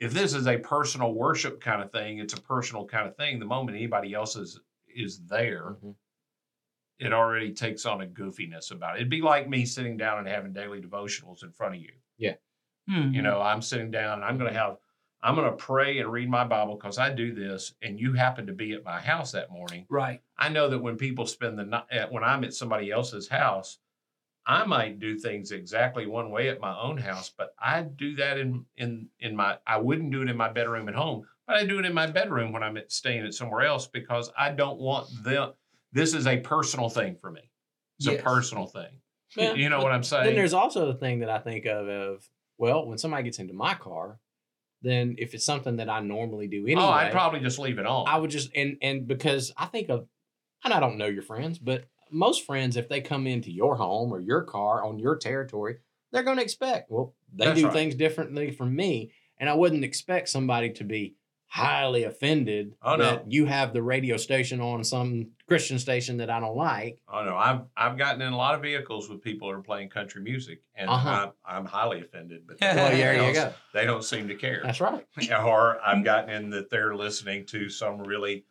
if 0.00 0.12
this 0.12 0.34
is 0.34 0.46
a 0.46 0.58
personal 0.58 1.12
worship 1.14 1.60
kind 1.60 1.82
of 1.82 1.92
thing, 1.92 2.18
it's 2.18 2.34
a 2.34 2.40
personal 2.40 2.86
kind 2.86 3.06
of 3.06 3.16
thing. 3.16 3.38
The 3.38 3.44
moment 3.46 3.76
anybody 3.76 4.14
else 4.14 4.36
is 4.36 4.58
is 4.88 5.24
there, 5.26 5.76
Mhm. 5.82 5.94
it 6.98 7.12
already 7.12 7.52
takes 7.52 7.86
on 7.86 8.02
a 8.02 8.06
goofiness 8.06 8.70
about 8.70 8.96
it. 8.96 9.00
It'd 9.00 9.10
be 9.10 9.22
like 9.22 9.48
me 9.48 9.64
sitting 9.64 9.96
down 9.96 10.18
and 10.18 10.28
having 10.28 10.52
daily 10.52 10.80
devotionals 10.80 11.42
in 11.42 11.52
front 11.52 11.74
of 11.76 11.80
you. 11.80 11.92
Mhm. 12.88 13.14
You 13.14 13.22
know, 13.22 13.40
I'm 13.40 13.62
sitting 13.62 13.90
down 13.90 14.14
and 14.14 14.24
I'm 14.24 14.38
going 14.38 14.52
to 14.52 14.58
have, 14.58 14.78
I'm 15.22 15.34
going 15.34 15.50
to 15.50 15.56
pray 15.56 15.98
and 15.98 16.10
read 16.10 16.30
my 16.30 16.44
Bible 16.44 16.76
because 16.76 16.98
I 16.98 17.10
do 17.10 17.34
this, 17.34 17.74
and 17.82 18.00
you 18.00 18.14
happen 18.14 18.46
to 18.46 18.52
be 18.52 18.72
at 18.72 18.84
my 18.84 19.00
house 19.00 19.32
that 19.32 19.50
morning. 19.50 19.84
Right. 19.88 20.20
I 20.38 20.48
know 20.48 20.68
that 20.70 20.78
when 20.78 20.96
people 20.96 21.26
spend 21.26 21.58
the 21.58 21.64
night, 21.64 21.84
eh, 21.90 22.06
when 22.08 22.24
I'm 22.24 22.42
at 22.44 22.54
somebody 22.54 22.90
else's 22.90 23.28
house, 23.28 23.78
I 24.46 24.64
might 24.64 24.98
do 24.98 25.18
things 25.18 25.52
exactly 25.52 26.06
one 26.06 26.30
way 26.30 26.48
at 26.48 26.60
my 26.60 26.76
own 26.78 26.96
house, 26.96 27.30
but 27.36 27.54
I 27.58 27.82
do 27.82 28.16
that 28.16 28.38
in 28.38 28.64
in 28.78 29.08
in 29.20 29.36
my. 29.36 29.58
I 29.66 29.76
wouldn't 29.76 30.10
do 30.10 30.22
it 30.22 30.30
in 30.30 30.36
my 30.36 30.48
bedroom 30.50 30.88
at 30.88 30.94
home, 30.94 31.20
but 31.46 31.52
but 31.52 31.56
I 31.56 31.66
do 31.66 31.78
it 31.78 31.84
in 31.84 31.92
my 31.92 32.06
bedroom 32.06 32.50
when 32.52 32.62
I'm 32.62 32.76
at- 32.78 32.90
staying 32.90 33.24
at 33.26 33.34
somewhere 33.34 33.62
else 33.62 33.86
because 33.86 34.32
I 34.38 34.50
don't 34.50 34.78
want 34.80 35.08
them. 35.22 35.52
This 35.92 36.14
is 36.14 36.26
a 36.26 36.38
personal 36.38 36.88
thing 36.88 37.16
for 37.16 37.30
me. 37.30 37.42
It's 37.98 38.06
Yes. 38.06 38.20
a 38.20 38.22
personal 38.22 38.66
thing. 38.66 39.00
Yeah, 39.36 39.52
you 39.52 39.68
know 39.68 39.78
but 39.78 39.84
what 39.84 39.92
I'm 39.92 40.02
saying? 40.02 40.24
Then 40.24 40.34
there's 40.36 40.54
also 40.54 40.86
the 40.90 40.98
thing 40.98 41.20
that 41.20 41.28
I 41.30 41.38
think 41.38 41.66
of 41.66 41.86
of 41.88 42.28
well, 42.56 42.86
when 42.86 42.96
somebody 42.98 43.24
gets 43.24 43.38
into 43.38 43.52
my 43.54 43.74
car, 43.74 44.18
then 44.82 45.16
if 45.18 45.34
it's 45.34 45.44
something 45.44 45.76
that 45.76 45.88
I 45.88 46.00
normally 46.00 46.46
do 46.46 46.64
anyway, 46.66 46.82
oh, 46.82 46.88
I'd 46.88 47.12
probably 47.12 47.40
just 47.40 47.58
leave 47.58 47.78
it 47.78 47.86
on. 47.86 48.06
I 48.08 48.16
would 48.16 48.30
just 48.30 48.50
and 48.54 48.76
and 48.82 49.06
because 49.06 49.52
I 49.56 49.66
think 49.66 49.88
of 49.90 50.06
and 50.64 50.72
I 50.72 50.80
don't 50.80 50.98
know 50.98 51.06
your 51.06 51.22
friends, 51.22 51.58
but 51.58 51.84
most 52.10 52.44
friends, 52.44 52.76
if 52.76 52.88
they 52.88 53.00
come 53.00 53.26
into 53.26 53.50
your 53.50 53.76
home 53.76 54.12
or 54.12 54.20
your 54.20 54.42
car 54.42 54.84
on 54.84 54.98
your 54.98 55.16
territory, 55.16 55.76
they're 56.12 56.22
going 56.22 56.38
to 56.38 56.42
expect 56.42 56.90
well 56.90 57.14
they 57.34 57.46
That's 57.46 57.60
do 57.60 57.66
right. 57.66 57.72
things 57.72 57.94
differently 57.94 58.50
from 58.50 58.74
me, 58.74 59.12
and 59.38 59.48
I 59.48 59.54
wouldn't 59.54 59.84
expect 59.84 60.28
somebody 60.28 60.70
to 60.70 60.84
be 60.84 61.16
highly 61.52 62.04
offended 62.04 62.74
Oh, 62.80 62.94
no. 62.94 63.04
that 63.04 63.32
you 63.32 63.44
have 63.46 63.72
the 63.72 63.82
radio 63.82 64.16
station 64.16 64.60
on 64.60 64.84
some 64.84 65.32
Christian 65.48 65.80
station 65.80 66.18
that 66.18 66.30
I 66.30 66.38
don't 66.38 66.54
like. 66.56 67.00
Oh 67.12 67.24
no, 67.24 67.36
I've 67.36 67.62
I've 67.76 67.98
gotten 67.98 68.22
in 68.22 68.32
a 68.32 68.36
lot 68.36 68.54
of 68.54 68.62
vehicles 68.62 69.08
with 69.10 69.20
people 69.20 69.48
who 69.50 69.58
are 69.58 69.62
playing 69.62 69.88
country 69.88 70.22
music, 70.22 70.62
and 70.76 70.88
Uh-huh. 70.88 71.32
I'm, 71.46 71.56
I'm 71.58 71.64
highly 71.64 72.00
offended. 72.02 72.42
But 72.46 72.58
Well, 72.60 72.76
Well, 72.76 72.90
they 72.92 72.96
there 72.98 73.12
you 73.14 73.18
don't- 73.18 73.34
go. 73.34 73.52
They 73.74 73.84
don't 73.84 74.04
seem 74.04 74.28
to 74.28 74.36
care. 74.36 74.60
That's 74.62 74.80
right. 74.80 75.04
or 75.44 75.80
I've 75.84 76.04
gotten 76.10 76.30
in 76.30 76.50
that 76.50 76.70
they're 76.70 76.94
listening 76.94 77.46
to 77.46 77.68
some 77.68 77.98
really 77.98 78.44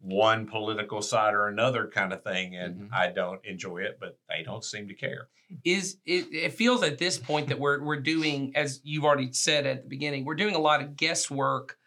one 0.00 0.46
political 0.46 1.02
side 1.02 1.34
or 1.34 1.48
another 1.48 1.90
kind 1.92 2.12
of 2.12 2.22
thing, 2.22 2.54
and 2.54 2.82
Mhm. 2.82 2.88
I 2.92 3.08
don't 3.10 3.44
enjoy 3.44 3.78
it, 3.78 3.98
but 3.98 4.16
they 4.28 4.44
don't 4.44 4.62
seem 4.64 4.86
to 4.86 4.94
care. 4.94 5.26
is 5.64 5.96
it, 6.06 6.26
it 6.32 6.52
feels 6.52 6.82
at 6.84 6.98
this 6.98 7.18
point 7.18 7.48
that 7.48 7.58
we're 7.58 7.82
we're 7.82 7.98
doing 7.98 8.52
as 8.54 8.80
you've 8.84 9.04
already 9.04 9.32
said 9.32 9.66
at 9.66 9.82
the 9.82 9.88
beginning 9.88 10.26
we're 10.26 10.34
doing 10.34 10.54
a 10.54 10.58
lot 10.58 10.82
of 10.82 10.94
guesswork 10.94 11.78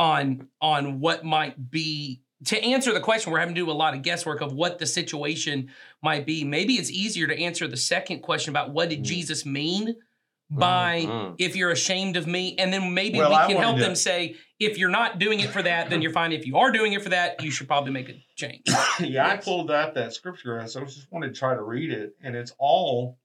on 0.00 0.48
on 0.62 0.98
what 0.98 1.24
might 1.24 1.70
be 1.70 2.22
to 2.46 2.58
answer 2.64 2.92
the 2.94 3.00
question 3.00 3.30
we're 3.30 3.38
having 3.38 3.54
to 3.54 3.60
do 3.60 3.70
a 3.70 3.72
lot 3.72 3.94
of 3.94 4.00
guesswork 4.00 4.40
of 4.40 4.54
what 4.54 4.78
the 4.78 4.86
situation 4.86 5.68
might 6.02 6.24
be 6.24 6.42
maybe 6.42 6.74
it's 6.74 6.90
easier 6.90 7.26
to 7.26 7.38
answer 7.38 7.68
the 7.68 7.76
second 7.76 8.20
question 8.20 8.50
about 8.50 8.70
what 8.70 8.88
did 8.88 9.00
Mm. 9.00 9.04
jesus 9.04 9.44
mean 9.44 9.94
by 10.52 11.02
Mhm. 11.06 11.34
if 11.38 11.54
you're 11.54 11.70
ashamed 11.70 12.16
of 12.16 12.26
me 12.26 12.56
and 12.58 12.72
then 12.72 12.94
maybe 12.94 13.18
Well, 13.18 13.30
we 13.30 13.52
can 13.52 13.62
help 13.62 13.76
to- 13.76 13.82
them 13.84 13.94
say 13.94 14.36
if 14.58 14.78
you're 14.78 14.88
not 14.88 15.18
doing 15.18 15.38
it 15.40 15.50
for 15.50 15.62
that 15.62 15.90
then 15.90 16.00
you're 16.00 16.12
fine 16.12 16.32
if 16.32 16.46
you 16.46 16.56
are 16.56 16.72
doing 16.72 16.94
it 16.94 17.02
for 17.02 17.10
that 17.10 17.44
you 17.44 17.50
should 17.50 17.68
probably 17.68 17.92
make 17.92 18.08
a 18.08 18.14
change 18.36 18.62
yeah, 19.00 19.28
I 19.28 19.36
pulled 19.36 19.70
up 19.70 19.94
that 19.96 20.14
scripture 20.14 20.56
and 20.56 20.68
so 20.70 20.80
I 20.80 20.84
just 20.86 21.12
wanted 21.12 21.34
to 21.34 21.38
try 21.38 21.54
to 21.54 21.62
read 21.62 21.92
it, 21.92 22.16
and 22.22 22.34
it's 22.34 22.54
all. 22.58 23.18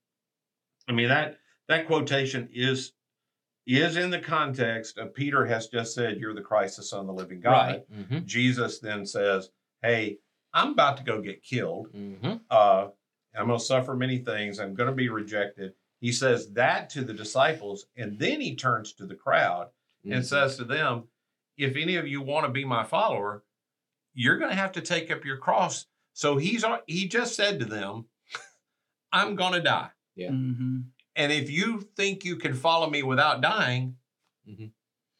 I 0.90 0.92
mean 0.92 1.08
that 1.08 1.40
that 1.70 1.88
quotation 1.88 2.50
is 2.54 2.92
is 3.66 3.98
in 3.98 4.12
the 4.12 4.20
context 4.20 4.98
of 4.98 5.14
Peter 5.14 5.46
has 5.46 5.68
just 5.68 5.94
said, 5.96 6.18
"You're 6.20 6.34
the 6.36 6.42
Christ, 6.42 6.78
the 6.78 6.84
Son 6.84 7.02
of 7.02 7.08
the 7.08 7.14
Living 7.14 7.40
God." 7.40 7.52
Right. 7.52 7.92
Mhm. 7.92 8.26
Jesus 8.26 8.80
then 8.80 9.06
says, 9.06 9.50
"Hey, 9.82 10.20
I'm 10.54 10.72
about 10.74 10.98
to 10.98 11.04
go 11.04 11.22
get 11.22 11.42
killed. 11.44 11.92
Mhm. 11.94 12.42
Uh, 12.50 12.90
I'm 13.38 13.48
going 13.48 13.60
to 13.60 13.66
suffer 13.66 13.96
many 13.96 14.20
things. 14.20 14.60
I'm 14.60 14.74
going 14.76 14.90
to 14.90 14.96
be 14.96 15.10
rejected." 15.10 15.74
He 16.00 16.12
says 16.12 16.52
that 16.54 16.90
to 16.92 17.04
the 17.04 17.14
disciples, 17.14 17.88
and 17.96 18.20
then 18.20 18.40
he 18.42 18.56
turns 18.56 18.94
to 18.94 19.06
the 19.08 19.16
crowd 19.16 19.72
and 20.04 20.22
Mhm. 20.22 20.26
says 20.26 20.58
to 20.58 20.64
them, 20.64 21.08
"If 21.58 21.76
any 21.76 21.96
of 21.96 22.08
you 22.08 22.22
want 22.22 22.46
to 22.46 22.52
be 22.52 22.66
my 22.66 22.84
follower, 22.84 23.44
you're 24.14 24.38
going 24.38 24.52
to 24.52 24.56
have 24.56 24.74
to 24.74 24.82
take 24.82 25.10
up 25.10 25.26
your 25.26 25.38
cross." 25.38 25.88
So 26.14 26.38
he's 26.38 26.64
al- 26.64 26.84
he 26.88 27.08
just 27.08 27.36
said 27.36 27.60
to 27.60 27.66
them, 27.66 28.06
"I'm 29.12 29.36
going 29.36 29.54
to 29.54 29.62
die, 29.62 29.90
Yeah. 30.16 30.30
Mhm. 30.30 30.86
And 31.16 31.32
if 31.32 31.50
you 31.50 31.82
think 31.96 32.24
you 32.26 32.36
can 32.38 32.54
follow 32.54 32.90
me 32.90 33.04
without 33.04 33.42
dying 33.42 33.98
Mhm. 34.48 34.72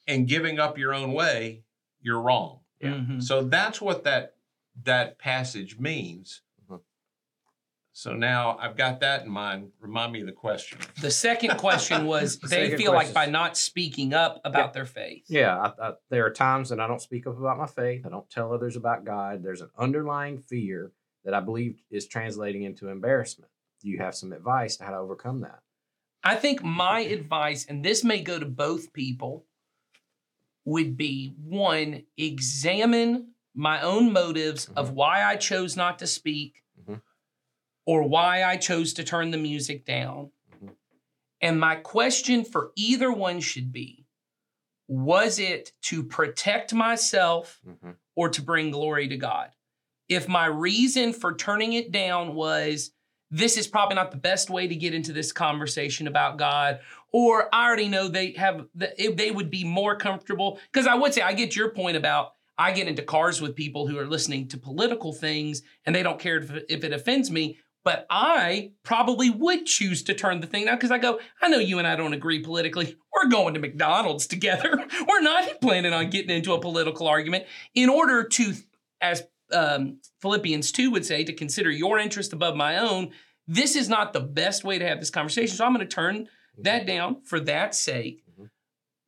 and 0.08 0.28
giving 0.28 0.60
up 0.60 0.78
your 0.78 0.94
own 0.94 1.14
way, 1.14 1.64
you're 2.02 2.22
wrong." 2.22 2.62
Yeah. 2.80 2.94
Mhm. 2.96 3.24
So 3.24 3.44
that's 3.44 3.82
what 3.82 4.04
that 4.04 4.36
that 4.84 5.18
passage 5.18 5.80
means. 5.80 6.42
Mhm. 6.70 6.82
So 7.94 8.14
now 8.14 8.58
I've 8.58 8.76
got 8.76 9.00
that 9.00 9.24
in 9.24 9.30
mind. 9.30 9.72
Remind 9.80 10.12
me 10.12 10.20
of 10.20 10.28
the 10.28 10.34
question. 10.34 10.80
The 11.00 11.10
second 11.10 11.58
question 11.58 12.06
was 12.08 12.40
The 12.40 12.48
they 12.50 12.64
second 12.66 12.78
feel 12.78 12.92
like 12.92 13.14
by 13.14 13.26
not 13.28 13.56
speaking 13.58 14.14
up 14.14 14.42
about 14.44 14.74
their 14.74 14.86
faith. 14.86 15.24
Yeah, 15.30 15.58
I, 15.80 15.88
I, 15.90 15.94
there 16.10 16.26
are 16.26 16.30
times 16.32 16.68
that 16.70 16.82
I 16.82 16.88
don't 16.88 17.02
speak 17.02 17.26
up 17.26 17.38
about 17.40 17.58
my 17.58 17.68
faith. 17.68 18.06
I 18.06 18.10
don't 18.10 18.30
tell 18.30 18.52
others 18.54 18.76
about 18.76 19.06
God. 19.06 19.42
There's 19.42 19.62
an 19.62 19.70
underlying 19.78 20.40
fear 20.40 20.92
that 21.24 21.34
I 21.34 21.40
believe 21.40 21.82
is 21.90 22.06
translating 22.06 22.64
into 22.64 22.90
embarrassment. 22.90 23.50
Do 23.82 23.88
you 23.90 23.98
have 24.00 24.14
some 24.14 24.34
advice 24.34 24.76
to 24.78 24.84
how 24.84 24.92
to 24.92 24.98
overcome 24.98 25.40
that? 25.42 25.62
I 26.26 26.36
think 26.36 26.64
my 26.64 27.02
advice, 27.02 27.66
and 27.68 27.86
this 27.86 28.04
may 28.04 28.20
go 28.22 28.40
to 28.40 28.46
both 28.48 28.92
people, 28.94 29.46
would 30.66 30.98
be 30.98 31.36
one, 31.38 32.04
examine 32.18 33.34
my 33.54 33.80
own 33.82 34.12
motives 34.12 34.68
of 34.76 34.92
why 34.92 35.24
I 35.24 35.36
chose 35.36 35.78
not 35.78 36.00
to 36.00 36.08
speak 36.08 36.64
Mhm. 36.82 37.02
or 37.86 38.02
why 38.04 38.44
I 38.44 38.58
chose 38.58 38.92
to 38.94 39.04
turn 39.04 39.30
the 39.30 39.38
music 39.38 39.86
down. 39.86 40.32
Mhm. 40.52 40.76
And 41.42 41.60
my 41.60 41.76
question 41.76 42.44
for 42.44 42.72
either 42.76 43.12
one 43.12 43.40
should 43.40 43.72
be 43.72 44.08
was 44.88 45.38
it 45.40 45.74
to 45.82 46.04
protect 46.04 46.74
myself 46.74 47.62
Mm-hmm. 47.68 47.92
or 48.16 48.30
to 48.30 48.42
bring 48.42 48.72
glory 48.72 49.08
to 49.08 49.18
God. 49.18 49.56
If 50.10 50.28
my 50.28 50.46
reason 50.48 51.14
for 51.14 51.36
turning 51.36 51.74
it 51.74 51.92
down 51.92 52.34
was 52.36 52.92
this 53.32 53.58
is 53.58 53.68
probably 53.68 53.96
not 53.96 54.12
the 54.12 54.18
best 54.18 54.50
way 54.50 54.68
to 54.68 54.76
get 54.76 54.94
into 54.94 55.12
this 55.12 55.32
conversation 55.32 56.08
about 56.08 56.38
God, 56.38 56.80
or 57.12 57.50
I 57.54 57.66
already 57.66 57.88
know 57.88 58.08
they 58.08 58.32
have 58.34 58.66
they 58.76 59.32
would 59.32 59.50
be 59.50 59.64
more 59.64 59.96
comfortable. 59.96 60.60
Because 60.72 60.88
I 60.88 60.96
would 60.96 61.14
say 61.14 61.22
I 61.22 61.34
get 61.34 61.56
your 61.56 61.70
point 61.70 61.98
about 61.98 62.34
I 62.58 62.72
get 62.72 62.88
into 62.88 63.02
cars 63.02 63.42
with 63.42 63.56
people 63.56 63.88
who 63.88 63.98
are 63.98 64.06
listening 64.06 64.48
to 64.50 64.58
political 64.58 65.12
things 65.12 65.62
and 65.86 65.96
they 65.96 66.04
don't 66.04 66.20
care 66.20 66.38
if, 66.38 66.52
if 66.70 66.84
it 66.84 66.94
offends 66.94 67.30
me. 67.30 67.58
But 67.84 68.08
I 68.10 68.72
probably 68.84 69.30
would 69.30 69.68
choose 69.68 70.02
to 70.04 70.16
turn 70.16 70.40
the 70.42 70.48
thing 70.48 70.66
down 70.66 70.76
because 70.76 70.90
I 70.90 70.98
go, 70.98 71.20
I 71.40 71.50
know 71.50 71.60
you 71.60 71.78
and 71.78 71.88
I 71.88 71.96
don't 71.96 72.14
agree 72.14 72.42
politically. 72.42 72.98
We're 73.14 73.30
going 73.30 73.54
to 73.54 73.60
McDonald's 73.60 74.26
together. 74.26 74.84
We're 75.08 75.22
not 75.22 75.62
planning 75.62 75.94
on 75.94 76.10
getting 76.10 76.36
into 76.36 76.54
a 76.54 76.60
political 76.60 77.08
argument 77.08 77.46
in 77.76 77.90
order 77.90 78.24
to, 78.24 78.54
as 79.02 79.24
um, 79.52 80.00
Philippians 80.22 80.72
2 80.72 80.92
would 80.92 81.06
say, 81.06 81.24
to 81.24 81.34
consider 81.34 81.70
your 81.72 82.00
interest 82.00 82.34
above 82.34 82.56
my 82.56 82.78
own. 82.78 83.12
This 83.48 83.76
is 83.76 83.90
not 83.90 84.14
the 84.14 84.22
best 84.22 84.64
way 84.64 84.80
to 84.80 84.88
have 84.88 85.00
this 85.00 85.10
conversation. 85.12 85.56
So 85.56 85.66
I'm 85.66 85.74
going 85.74 85.88
to 85.88 85.96
turn 85.96 86.28
that 86.60 86.86
down 86.88 87.22
for 87.24 87.40
that 87.42 87.76
sake. 87.76 88.24
Mhm. 88.40 88.50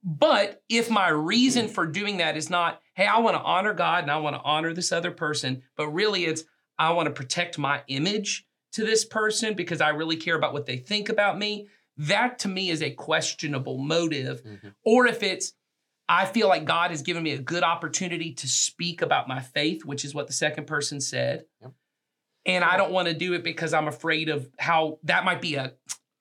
But 0.03 0.61
if 0.69 0.89
my 0.89 1.07
reason 1.09 1.67
for 1.67 1.85
doing 1.85 2.17
that 2.17 2.37
is 2.37 2.49
not, 2.49 2.81
hey, 2.95 3.07
I 3.07 3.19
want 3.19 3.35
to 3.35 3.41
honor 3.41 3.73
God 3.73 4.03
and 4.03 4.11
I 4.11 4.17
want 4.17 4.35
to 4.35 4.41
honor 4.41 4.73
this 4.73 4.91
other 4.91 5.11
person, 5.11 5.63
but 5.75 5.89
really 5.89 6.25
it's, 6.25 6.43
I 6.77 6.91
want 6.91 7.07
to 7.07 7.13
protect 7.13 7.57
my 7.57 7.83
image 7.87 8.45
to 8.73 8.83
this 8.85 9.05
person 9.05 9.55
because 9.55 9.81
I 9.81 9.89
really 9.89 10.17
care 10.17 10.35
about 10.35 10.53
what 10.53 10.65
they 10.65 10.77
think 10.77 11.09
about 11.09 11.39
me, 11.39 11.67
that 11.97 12.37
to 12.39 12.47
me 12.47 12.69
is 12.69 12.83
a 12.83 12.91
questionable 12.91 13.79
motive. 13.79 14.43
Mhm. 14.43 14.73
Or 14.85 15.07
if 15.07 15.23
it's, 15.23 15.53
I 16.09 16.25
feel 16.25 16.47
like 16.47 16.65
God 16.65 16.91
has 16.91 17.01
given 17.01 17.23
me 17.23 17.31
a 17.33 17.37
good 17.37 17.63
opportunity 17.63 18.33
to 18.35 18.47
speak 18.47 19.01
about 19.01 19.27
my 19.27 19.41
faith, 19.41 19.83
which 19.85 20.05
is 20.05 20.13
what 20.15 20.27
the 20.27 20.33
second 20.33 20.65
person 20.67 21.01
said. 21.01 21.45
Yep. 21.61 21.73
And 22.45 22.63
I 22.63 22.77
don't 22.77 22.91
want 22.93 23.09
to 23.09 23.13
do 23.13 23.33
it 23.33 23.43
because 23.43 23.73
I'm 23.73 23.89
afraid 23.89 24.29
of 24.29 24.49
how 24.57 24.99
that 25.03 25.25
might 25.25 25.41
be 25.41 25.55
a 25.55 25.73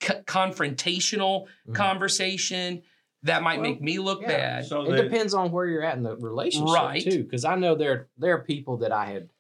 c- 0.03 0.15
confrontational 0.27 1.47
Mhm. 1.69 1.75
conversation 1.75 2.83
that 3.23 3.43
might 3.43 3.61
Well, 3.61 3.71
make 3.71 3.81
me 3.81 3.99
look 4.01 4.23
yeah. 4.23 4.27
bad. 4.29 4.67
So 4.67 4.83
It 4.83 4.97
the, 4.97 5.03
depends 5.05 5.35
on 5.35 5.53
where 5.53 5.67
you're 5.67 5.83
at 5.85 5.97
in 5.97 6.03
the 6.03 6.17
relationship 6.17 6.75
Right. 6.75 7.03
too. 7.03 7.23
Because 7.23 7.45
I 7.45 7.55
know 7.55 7.75
there 7.77 8.09
there 8.17 8.35
are 8.35 8.43
people 8.43 8.79
that 8.79 8.91
I 8.93 9.07
had 9.07 9.31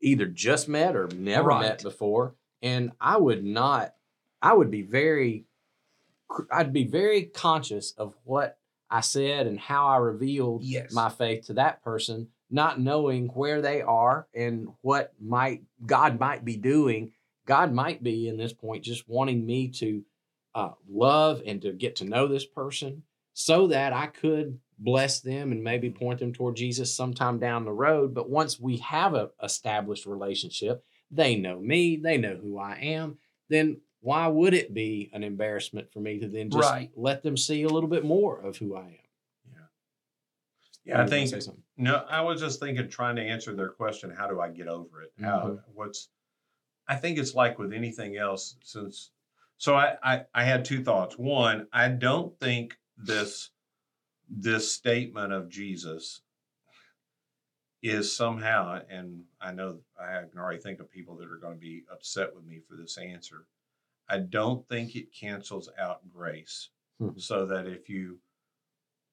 either 0.00 0.26
just 0.26 0.68
met 0.68 0.96
or 0.96 1.08
never 1.08 1.48
Right. 1.48 1.60
met 1.62 1.82
before, 1.82 2.34
and 2.62 2.92
I 3.00 3.18
would 3.18 3.44
not. 3.44 3.94
I 4.40 4.54
would 4.54 4.70
be 4.70 4.82
very. 4.82 5.44
I'd 6.50 6.72
be 6.72 6.84
very 6.84 7.24
conscious 7.24 7.90
of 7.92 8.16
what 8.24 8.58
I 8.90 9.00
said 9.00 9.46
and 9.46 9.58
how 9.58 9.86
I 9.86 9.96
revealed 9.98 10.64
Yes. 10.64 10.92
my 10.92 11.08
faith 11.08 11.46
to 11.46 11.54
that 11.54 11.82
person, 11.82 12.28
not 12.50 12.80
knowing 12.80 13.28
where 13.28 13.62
they 13.62 13.82
are 13.82 14.26
and 14.34 14.68
what 14.80 15.12
might 15.20 15.62
God 15.86 16.18
might 16.18 16.44
be 16.44 16.56
doing. 16.56 17.12
God 17.46 17.72
might 17.72 18.02
be 18.02 18.28
in 18.28 18.36
this 18.36 18.52
point 18.52 18.84
just 18.84 19.08
wanting 19.08 19.44
me 19.46 19.68
to 19.68 20.04
uh, 20.54 20.70
love 20.88 21.42
and 21.46 21.62
to 21.62 21.72
get 21.72 21.96
to 21.96 22.04
know 22.04 22.26
this 22.26 22.44
person 22.46 23.02
so 23.32 23.68
that 23.68 23.92
I 23.92 24.06
could 24.06 24.58
bless 24.78 25.20
them 25.20 25.52
and 25.52 25.62
maybe 25.62 25.90
point 25.90 26.18
them 26.18 26.32
toward 26.32 26.56
Jesus 26.56 26.94
sometime 26.94 27.38
down 27.38 27.64
the 27.64 27.72
road. 27.72 28.14
But 28.14 28.28
once 28.28 28.58
we 28.58 28.78
have 28.78 29.14
a 29.14 29.30
established 29.42 30.06
relationship, 30.06 30.82
they 31.10 31.36
know 31.36 31.60
me, 31.60 31.96
they 31.96 32.16
know 32.18 32.36
who 32.36 32.58
I 32.58 32.74
am, 32.82 33.18
then 33.48 33.80
why 34.00 34.26
would 34.26 34.54
it 34.54 34.72
be 34.72 35.10
an 35.12 35.22
embarrassment 35.22 35.92
for 35.92 36.00
me 36.00 36.18
to 36.18 36.28
then 36.28 36.50
just 36.50 36.70
Right. 36.70 36.90
let 36.96 37.22
them 37.22 37.36
see 37.36 37.62
a 37.64 37.68
little 37.68 37.88
bit 37.88 38.04
more 38.04 38.40
of 38.40 38.56
who 38.56 38.74
I 38.76 38.86
am? 38.86 38.96
yeah, 39.52 39.60
yeah 40.84 41.02
I 41.02 41.06
think 41.06 41.28
say 41.28 41.52
no. 41.76 41.96
I 42.08 42.20
was 42.22 42.40
just 42.40 42.60
thinking, 42.60 42.88
trying 42.88 43.16
to 43.16 43.22
answer 43.22 43.54
their 43.54 43.68
question. 43.68 44.10
How 44.10 44.26
do 44.26 44.40
I 44.40 44.48
get 44.50 44.68
over 44.68 45.02
it? 45.02 45.12
How, 45.20 45.40
Mhm. 45.48 45.62
what's? 45.74 46.08
I 46.88 46.96
think 46.96 47.18
it's 47.18 47.34
like 47.34 47.58
with 47.58 47.72
anything 47.72 48.16
else. 48.16 48.56
Since 48.64 49.12
so, 49.58 49.74
I, 49.74 49.96
I 50.02 50.26
I 50.34 50.44
had 50.44 50.64
two 50.64 50.82
thoughts. 50.82 51.16
One, 51.18 51.68
I 51.72 51.88
don't 51.88 52.38
think 52.40 52.78
this 52.96 53.50
this 54.28 54.72
statement 54.72 55.32
of 55.32 55.48
Jesus 55.48 56.22
is 57.82 58.14
somehow, 58.14 58.80
and 58.88 59.24
I 59.40 59.52
know 59.52 59.80
I 59.98 60.22
can 60.30 60.38
already 60.38 60.60
think 60.60 60.80
of 60.80 60.90
people 60.90 61.16
that 61.16 61.30
are 61.30 61.38
going 61.38 61.54
to 61.54 61.60
be 61.60 61.84
upset 61.90 62.34
with 62.34 62.44
me 62.44 62.60
for 62.60 62.76
this 62.76 62.96
answer. 62.98 63.46
I 64.10 64.18
don't 64.18 64.68
think 64.68 64.96
it 64.96 65.14
cancels 65.14 65.70
out 65.78 66.00
grace. 66.12 66.68
Mhm. 67.00 67.18
So 67.20 67.46
that 67.46 67.66
if 67.66 67.88
you 67.88 68.20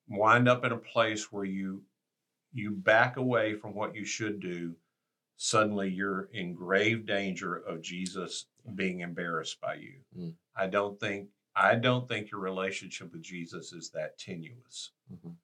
wind 0.10 0.50
up 0.50 0.66
in 0.66 0.72
a 0.72 0.78
place 0.78 1.32
where 1.32 1.46
you 1.46 1.86
you 2.54 2.72
back 2.72 3.18
away 3.18 3.56
from 3.56 3.76
what 3.76 3.94
you 3.94 4.04
should 4.06 4.40
do, 4.40 4.76
suddenly 5.36 5.90
you're 5.90 6.24
in 6.34 6.54
grave 6.56 7.06
danger 7.06 7.56
of 7.56 7.82
Jesus 7.82 8.48
being 8.76 9.02
embarrassed 9.02 9.62
by 9.62 9.76
you. 9.76 10.04
Mm. 10.18 10.36
I 10.56 10.68
don't 10.68 11.00
think 11.00 11.30
I 11.56 11.76
don't 11.76 12.08
think 12.08 12.32
your 12.32 12.40
relationship 12.42 13.12
with 13.14 13.22
Jesus 13.22 13.74
is 13.74 13.90
that 13.92 14.18
tenuous. 14.18 14.92
Mhm. 15.12 15.36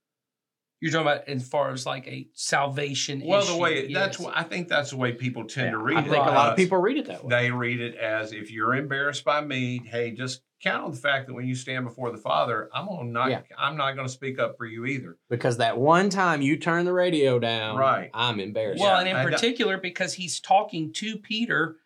You're 0.83 0.91
talking 0.91 1.07
about 1.07 1.29
as 1.29 1.47
far 1.47 1.71
as 1.71 1.85
like 1.85 2.05
a 2.09 2.27
salvation. 2.33 3.21
Well, 3.25 3.45
the 3.45 3.55
way 3.55 3.93
that's 3.93 4.19
what 4.19 4.35
I 4.35 4.43
think 4.43 4.67
that's 4.67 4.89
the 4.89 4.97
way 4.97 5.13
people 5.13 5.45
tend 5.45 5.71
to 5.71 5.77
read 5.77 5.95
I 5.95 6.01
it. 6.01 6.07
I 6.07 6.09
think 6.09 6.25
a 6.25 6.31
lot 6.31 6.49
of 6.49 6.57
people 6.57 6.77
read 6.77 6.97
it 6.97 7.05
that 7.07 7.23
way. 7.23 7.29
they 7.29 7.51
read 7.51 7.79
it 7.79 7.95
as 7.95 8.33
if 8.33 8.51
you're 8.51 8.75
embarrassed 8.75 9.23
by 9.23 9.39
me, 9.39 9.81
hey, 9.85 10.11
just 10.11 10.41
count 10.61 10.83
on 10.83 10.91
the 10.91 10.97
fact 10.97 11.27
that 11.27 11.35
when 11.35 11.47
you 11.47 11.55
stand 11.55 11.85
before 11.85 12.11
the 12.11 12.17
Father, 12.17 12.69
I'm 12.73 12.85
gonna 12.87 13.09
not 13.09 13.31
Yeah. 13.31 13.43
I'm 13.57 13.77
not 13.77 13.93
gonna 13.95 14.09
speak 14.09 14.39
up 14.39 14.57
for 14.57 14.65
you 14.65 14.85
either. 14.85 15.17
because 15.29 15.55
that 15.55 15.77
one 15.77 16.09
time 16.09 16.41
you 16.41 16.57
turn 16.57 16.83
the 16.83 16.91
radio 16.91 17.39
down, 17.39 17.77
Right. 17.77 18.09
I'm 18.13 18.41
embarrassed. 18.41 18.81
Well, 18.81 18.99
and 18.99 19.07
in 19.07 19.15
I 19.15 19.23
particular 19.23 19.77
because 19.77 20.15
he's 20.15 20.41
talking 20.41 20.91
to 20.95 21.17
Peter, 21.17 21.77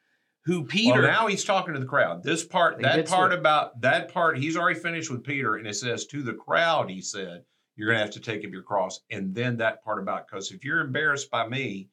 who 0.46 0.64
Peter. 0.64 1.04
Well, 1.04 1.12
now 1.12 1.28
he's 1.28 1.46
talking 1.46 1.76
to 1.76 1.80
the 1.80 1.86
crowd. 1.86 2.24
This 2.24 2.44
part, 2.44 2.82
that 2.82 3.08
part 3.08 3.32
it. 3.32 3.38
about 3.38 3.80
that 3.82 4.12
part, 4.12 4.40
he's 4.40 4.58
already 4.58 4.80
finished 4.80 5.12
with 5.12 5.24
Peter, 5.24 5.54
and 5.56 5.68
it 5.68 5.76
says 5.76 6.08
to 6.08 6.24
the 6.24 6.34
crowd, 6.34 6.90
he 6.90 7.00
said, 7.00 7.44
"You're 7.78 7.88
gonna 7.88 8.00
have 8.04 8.12
to 8.12 8.20
take 8.20 8.44
up 8.44 8.52
your 8.52 8.64
cross." 8.64 9.00
And 9.10 9.34
then 9.34 9.56
that 9.58 9.82
part 9.84 10.00
about 10.00 10.28
because 10.28 10.52
if 10.52 10.66
you're 10.66 10.82
embarrassed 10.82 11.32
by 11.32 11.48
me 11.48 11.90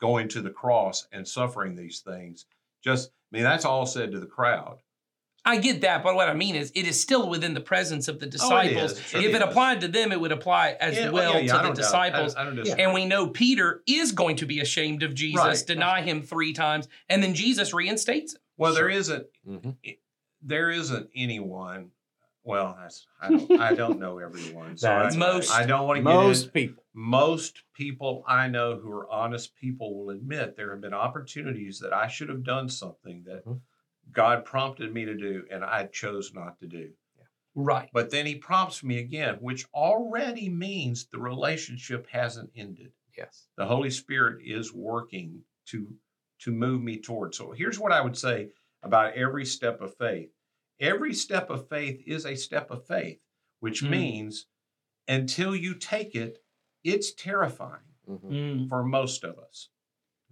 going 0.00 0.26
to 0.28 0.42
the 0.42 0.50
cross 0.50 1.06
and 1.12 1.26
suffering 1.26 1.76
these 1.76 2.00
things, 2.00 2.46
just 2.82 3.10
I 3.32 3.36
mean 3.36 3.44
that's 3.44 3.64
all 3.64 3.86
said 3.86 4.10
to 4.12 4.18
the 4.20 4.26
crowd. 4.26 4.78
I 5.48 5.58
get 5.58 5.82
that, 5.82 6.02
but 6.02 6.16
what 6.16 6.28
I 6.28 6.34
mean 6.34 6.56
is, 6.56 6.72
it 6.74 6.88
is 6.88 7.00
still 7.00 7.28
within 7.28 7.54
the 7.54 7.60
presence 7.60 8.08
of 8.08 8.18
the 8.18 8.26
Oh, 8.26 8.28
it 8.28 8.32
disciples. 8.32 9.00
Sure 9.00 9.20
if 9.20 9.26
it 9.28 9.30
it 9.32 9.36
is. 9.36 9.40
applied 9.42 9.80
to 9.82 9.86
them, 9.88 10.10
it 10.10 10.20
would 10.20 10.32
apply 10.32 10.70
as 10.80 10.96
Yeah, 10.96 11.10
well 11.10 11.34
yeah, 11.34 11.38
yeah, 11.38 11.52
I 11.54 11.56
to 11.58 11.62
the 11.62 11.62
don't 11.68 11.76
disciples. 11.76 12.34
I, 12.34 12.40
I 12.40 12.44
don't 12.46 12.66
Yeah. 12.66 12.74
And 12.80 12.92
we 12.92 13.04
know 13.04 13.28
Peter 13.28 13.80
is 13.86 14.10
going 14.10 14.34
to 14.38 14.46
be 14.46 14.58
ashamed 14.58 15.04
of 15.04 15.14
Jesus, 15.14 15.36
Right. 15.40 15.64
deny 15.64 16.02
him 16.02 16.20
three 16.22 16.52
times, 16.52 16.88
and 17.08 17.22
then 17.22 17.32
Jesus 17.34 17.72
reinstates 17.72 18.34
him. 18.34 18.40
well, 18.56 18.74
there 18.74 18.90
Sure. 18.90 18.98
isn't 18.98 19.26
Mhm. 19.48 19.76
there 20.42 20.68
isn't 20.70 21.10
anyone. 21.14 21.92
Well, 22.46 22.76
that's 22.80 23.06
I 23.20 23.28
don't, 23.28 23.60
I 23.60 23.74
don't 23.74 23.98
know 23.98 24.18
everyone. 24.28 24.76
So 24.76 24.90
I, 24.90 25.14
Most- 25.16 25.52
I 25.52 25.66
don't 25.66 25.86
want 25.86 25.98
to 25.98 26.02
get 26.02 26.04
Most 26.14 26.52
people. 26.54 26.82
most 26.94 27.62
people 27.74 28.24
I 28.26 28.48
know 28.48 28.76
who 28.76 28.90
are 28.92 29.10
honest 29.10 29.54
people 29.56 29.96
will 29.98 30.10
admit 30.10 30.56
there 30.56 30.70
have 30.70 30.80
been 30.80 30.94
opportunities 30.94 31.78
that 31.80 31.92
I 31.92 32.06
should 32.08 32.28
have 32.28 32.44
done 32.44 32.68
something 32.68 33.24
that 33.26 33.44
Mhm. 33.44 33.60
God 34.12 34.44
prompted 34.44 34.94
me 34.94 35.04
to 35.04 35.14
do 35.16 35.44
and 35.50 35.64
I 35.64 35.86
chose 35.86 36.32
not 36.32 36.58
to 36.60 36.66
do. 36.66 36.90
Right. 37.58 37.88
But 37.92 38.10
then 38.10 38.26
he 38.26 38.34
prompts 38.36 38.84
me 38.84 38.98
again, 38.98 39.36
which 39.40 39.66
already 39.74 40.48
means 40.50 41.06
the 41.06 41.18
relationship 41.18 42.06
hasn't 42.10 42.50
ended. 42.54 42.92
Yes. 43.16 43.48
The 43.56 43.64
Holy 43.66 43.90
Spirit 43.90 44.42
is 44.44 44.72
working 44.72 45.42
to 45.66 45.88
to 46.40 46.52
move 46.52 46.82
me 46.82 46.98
toward. 47.00 47.34
So 47.34 47.52
here's 47.52 47.78
what 47.78 47.92
I 47.92 48.02
would 48.02 48.16
say 48.16 48.50
about 48.82 49.14
every 49.14 49.46
step 49.46 49.80
of 49.80 49.96
faith. 49.96 50.28
Every 50.80 51.14
step 51.14 51.50
of 51.50 51.68
faith 51.68 52.02
is 52.06 52.26
a 52.26 52.36
step 52.36 52.70
of 52.70 52.86
faith, 52.86 53.20
which 53.60 53.82
Mm. 53.82 53.90
means 53.90 54.46
until 55.08 55.56
you 55.56 55.74
take 55.74 56.14
it, 56.14 56.44
it's 56.84 57.12
terrifying 57.14 57.94
Mhm. 58.08 58.20
Mm. 58.30 58.68
for 58.68 58.84
most 58.84 59.24
of 59.24 59.38
us. 59.38 59.68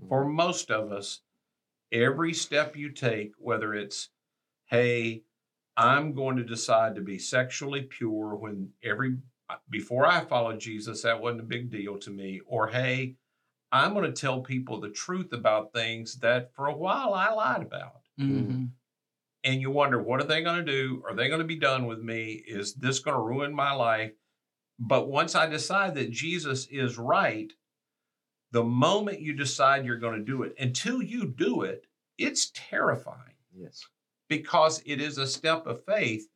For 0.09 0.25
most 0.27 0.71
of 0.71 0.93
us, 0.93 1.23
every 1.93 2.35
step 2.35 2.77
you 2.77 2.91
take, 2.91 3.35
whether 3.39 3.75
it's, 3.75 4.11
hey, 4.67 5.25
I'm 5.77 6.13
going 6.15 6.37
to 6.37 6.45
decide 6.45 6.95
to 6.97 7.03
be 7.03 7.19
sexually 7.19 7.83
pure 7.83 8.37
when 8.37 8.75
every, 8.83 9.19
before 9.71 10.07
I 10.07 10.25
followed 10.25 10.61
Jesus, 10.61 11.03
that 11.03 11.21
wasn't 11.21 11.43
a 11.43 11.45
big 11.45 11.71
deal 11.71 11.99
to 11.99 12.11
me, 12.11 12.41
or 12.41 12.69
hey, 12.69 13.17
I'm 13.73 13.95
going 13.95 14.05
to 14.13 14.21
tell 14.21 14.43
people 14.43 14.81
the 14.81 14.91
truth 14.91 15.33
about 15.33 15.73
things 15.73 16.17
that 16.21 16.55
for 16.55 16.67
a 16.67 16.77
while 16.77 17.15
I 17.15 17.31
lied 17.31 17.63
about. 17.63 18.03
Mhm. 18.19 18.71
And 19.45 19.61
you 19.61 19.71
wonder, 19.71 20.03
what 20.03 20.21
are 20.21 20.27
they 20.27 20.43
going 20.43 20.65
to 20.65 20.73
do? 20.73 21.03
Are 21.07 21.15
they 21.15 21.29
going 21.29 21.41
to 21.41 21.47
be 21.47 21.59
done 21.59 21.87
with 21.87 22.01
me? 22.01 22.43
Is 22.47 22.75
this 22.75 22.99
going 22.99 23.15
to 23.15 23.21
ruin 23.23 23.55
my 23.55 23.73
life? 23.73 24.13
But 24.79 25.09
once 25.09 25.35
I 25.35 25.47
decide 25.47 25.95
that 25.97 26.11
Jesus 26.11 26.67
is 26.71 26.97
right, 26.99 27.53
the 28.53 28.65
moment 28.65 29.21
you 29.21 29.35
decide 29.35 29.85
you're 29.85 29.99
going 29.99 30.19
to 30.19 30.25
do 30.25 30.43
it, 30.43 30.55
until 30.59 31.03
you 31.03 31.27
do 31.27 31.63
it, 31.63 31.87
it's 32.17 32.51
terrifying 32.55 33.35
Yes. 33.55 33.85
because 34.29 34.83
it 34.87 35.01
is 35.01 35.19
a 35.19 35.27
step 35.27 35.67
of 35.67 35.85
faith. 35.85 36.27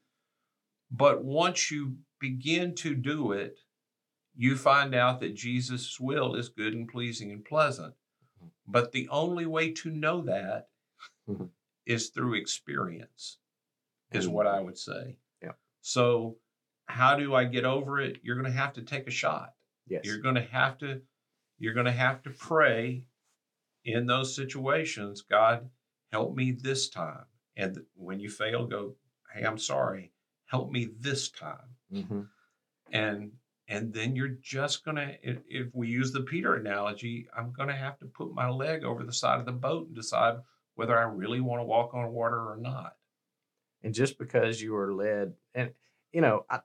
But 0.90 1.24
once 1.24 1.70
you 1.70 1.96
begin 2.20 2.74
to 2.76 2.94
do 2.94 3.32
it, 3.32 3.58
you 4.36 4.56
find 4.56 4.94
out 4.94 5.20
that 5.20 5.34
Jesus' 5.34 5.98
will 5.98 6.34
is 6.34 6.48
good 6.48 6.74
and 6.74 6.88
pleasing 6.88 7.32
and 7.32 7.44
pleasant. 7.44 7.94
Mm-hmm. 8.38 8.48
But 8.66 8.92
the 8.92 9.08
only 9.08 9.46
way 9.46 9.72
to 9.72 9.90
know 9.90 10.20
that. 10.22 10.68
is 11.88 12.10
through 12.10 12.34
experience, 12.34 13.38
is 14.12 14.28
what 14.28 14.46
I 14.46 14.60
would 14.60 14.78
say. 14.78 15.16
Yeah. 15.42 15.52
So, 15.80 16.36
how 16.86 17.16
do 17.16 17.34
I 17.34 17.44
get 17.44 17.64
over 17.64 17.98
it? 17.98 18.18
You're 18.22 18.36
going 18.36 18.52
to 18.52 18.58
have 18.58 18.74
to 18.74 18.82
take 18.82 19.08
a 19.08 19.10
shot. 19.10 19.54
Yes. 19.88 20.02
You're 20.04 20.20
going 20.20 20.34
to 20.36 20.42
have 20.52 20.78
to 20.78 21.00
you're 21.58 21.74
going 21.74 21.86
to 21.86 21.92
have 21.92 22.22
to 22.22 22.30
pray 22.30 23.04
in 23.84 24.06
those 24.06 24.36
situations, 24.36 25.22
God, 25.22 25.68
help 26.12 26.36
me 26.36 26.52
this 26.52 26.88
time. 26.88 27.24
And 27.56 27.78
when 27.96 28.20
you 28.20 28.30
fail, 28.30 28.66
go, 28.66 28.94
"Hey, 29.34 29.44
I'm 29.44 29.58
sorry. 29.58 30.12
Help 30.44 30.70
me 30.70 30.90
this 31.00 31.30
time." 31.30 31.74
hmm 31.90 32.22
And 32.92 33.32
and 33.66 33.92
then 33.92 34.14
you're 34.14 34.36
just 34.40 34.84
going 34.84 34.96
to 34.96 35.14
if, 35.22 35.38
if 35.48 35.74
we 35.74 35.88
use 35.88 36.12
the 36.12 36.22
Peter 36.22 36.54
analogy, 36.54 37.28
I'm 37.36 37.52
going 37.52 37.68
to 37.68 37.74
have 37.74 37.98
to 38.00 38.06
put 38.06 38.34
my 38.34 38.48
leg 38.50 38.84
over 38.84 39.04
the 39.04 39.12
side 39.12 39.40
of 39.40 39.46
the 39.46 39.52
boat 39.52 39.86
and 39.88 39.96
decide 39.96 40.36
whether 40.78 40.96
I 40.96 41.02
really 41.02 41.40
want 41.40 41.58
to 41.58 41.64
walk 41.64 41.92
on 41.92 42.12
water 42.12 42.36
or 42.38 42.56
not. 42.56 42.94
And 43.82 43.92
just 43.92 44.16
because 44.16 44.62
you 44.62 44.74
were 44.74 44.94
led, 44.94 45.34
and 45.52 45.70
you 46.12 46.20
know, 46.20 46.46
I, 46.48 46.60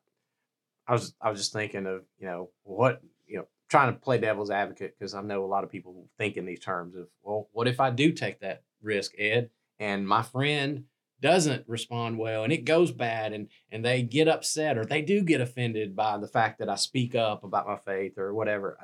I 0.88 0.94
was, 0.94 1.16
I 1.20 1.32
was 1.32 1.40
just 1.40 1.52
thinking 1.52 1.88
of, 1.88 2.04
you 2.20 2.28
know, 2.28 2.52
what, 2.62 3.02
you 3.28 3.38
know, 3.38 3.48
trying 3.70 3.92
to 3.92 4.00
play 4.00 4.20
devil's 4.20 4.52
advocate 4.52 4.96
because 4.98 5.16
I 5.16 5.22
know 5.24 5.44
a 5.44 5.48
lot 5.48 5.64
of 5.64 5.72
people 5.72 6.10
think 6.20 6.38
in 6.38 6.46
these 6.46 6.60
terms 6.60 6.96
of, 6.96 7.08
well, 7.24 7.50
what 7.54 7.68
if 7.68 7.80
I 7.80 7.90
do 7.90 8.12
take 8.12 8.42
that 8.42 8.62
risk, 8.84 9.14
Ed, 9.18 9.50
and 9.80 10.08
my 10.08 10.22
friend 10.22 10.84
doesn't 11.20 11.68
respond 11.68 12.20
well 12.20 12.44
and 12.44 12.54
it 12.54 12.66
goes 12.66 12.92
bad 12.92 13.34
and 13.34 13.48
and 13.72 13.84
they 13.84 14.04
get 14.04 14.28
upset 14.28 14.78
or 14.78 14.86
they 14.86 15.02
do 15.02 15.24
get 15.24 15.42
offended 15.42 15.96
by 15.96 16.18
the 16.18 16.28
fact 16.28 16.60
that 16.60 16.70
I 16.70 16.76
speak 16.76 17.16
up 17.16 17.44
about 17.44 17.66
my 17.66 17.78
faith 17.78 18.20
or 18.20 18.34
whatever. 18.34 18.78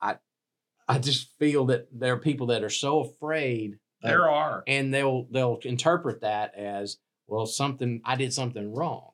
I 0.00 0.12
I, 0.12 0.94
I 0.94 0.98
just 0.98 1.36
feel 1.38 1.66
that 1.66 1.88
there 1.92 2.14
are 2.14 2.18
people 2.18 2.46
that 2.46 2.64
are 2.64 2.70
so 2.70 3.00
afraid 3.00 3.78
There 4.02 4.28
are. 4.28 4.62
and 4.66 4.92
they'll 4.92 5.26
they'll 5.30 5.58
interpret 5.64 6.20
that 6.22 6.54
as 6.54 6.98
well 7.26 7.46
something 7.46 8.00
I 8.04 8.16
did 8.16 8.32
something 8.32 8.72
wrong. 8.74 9.10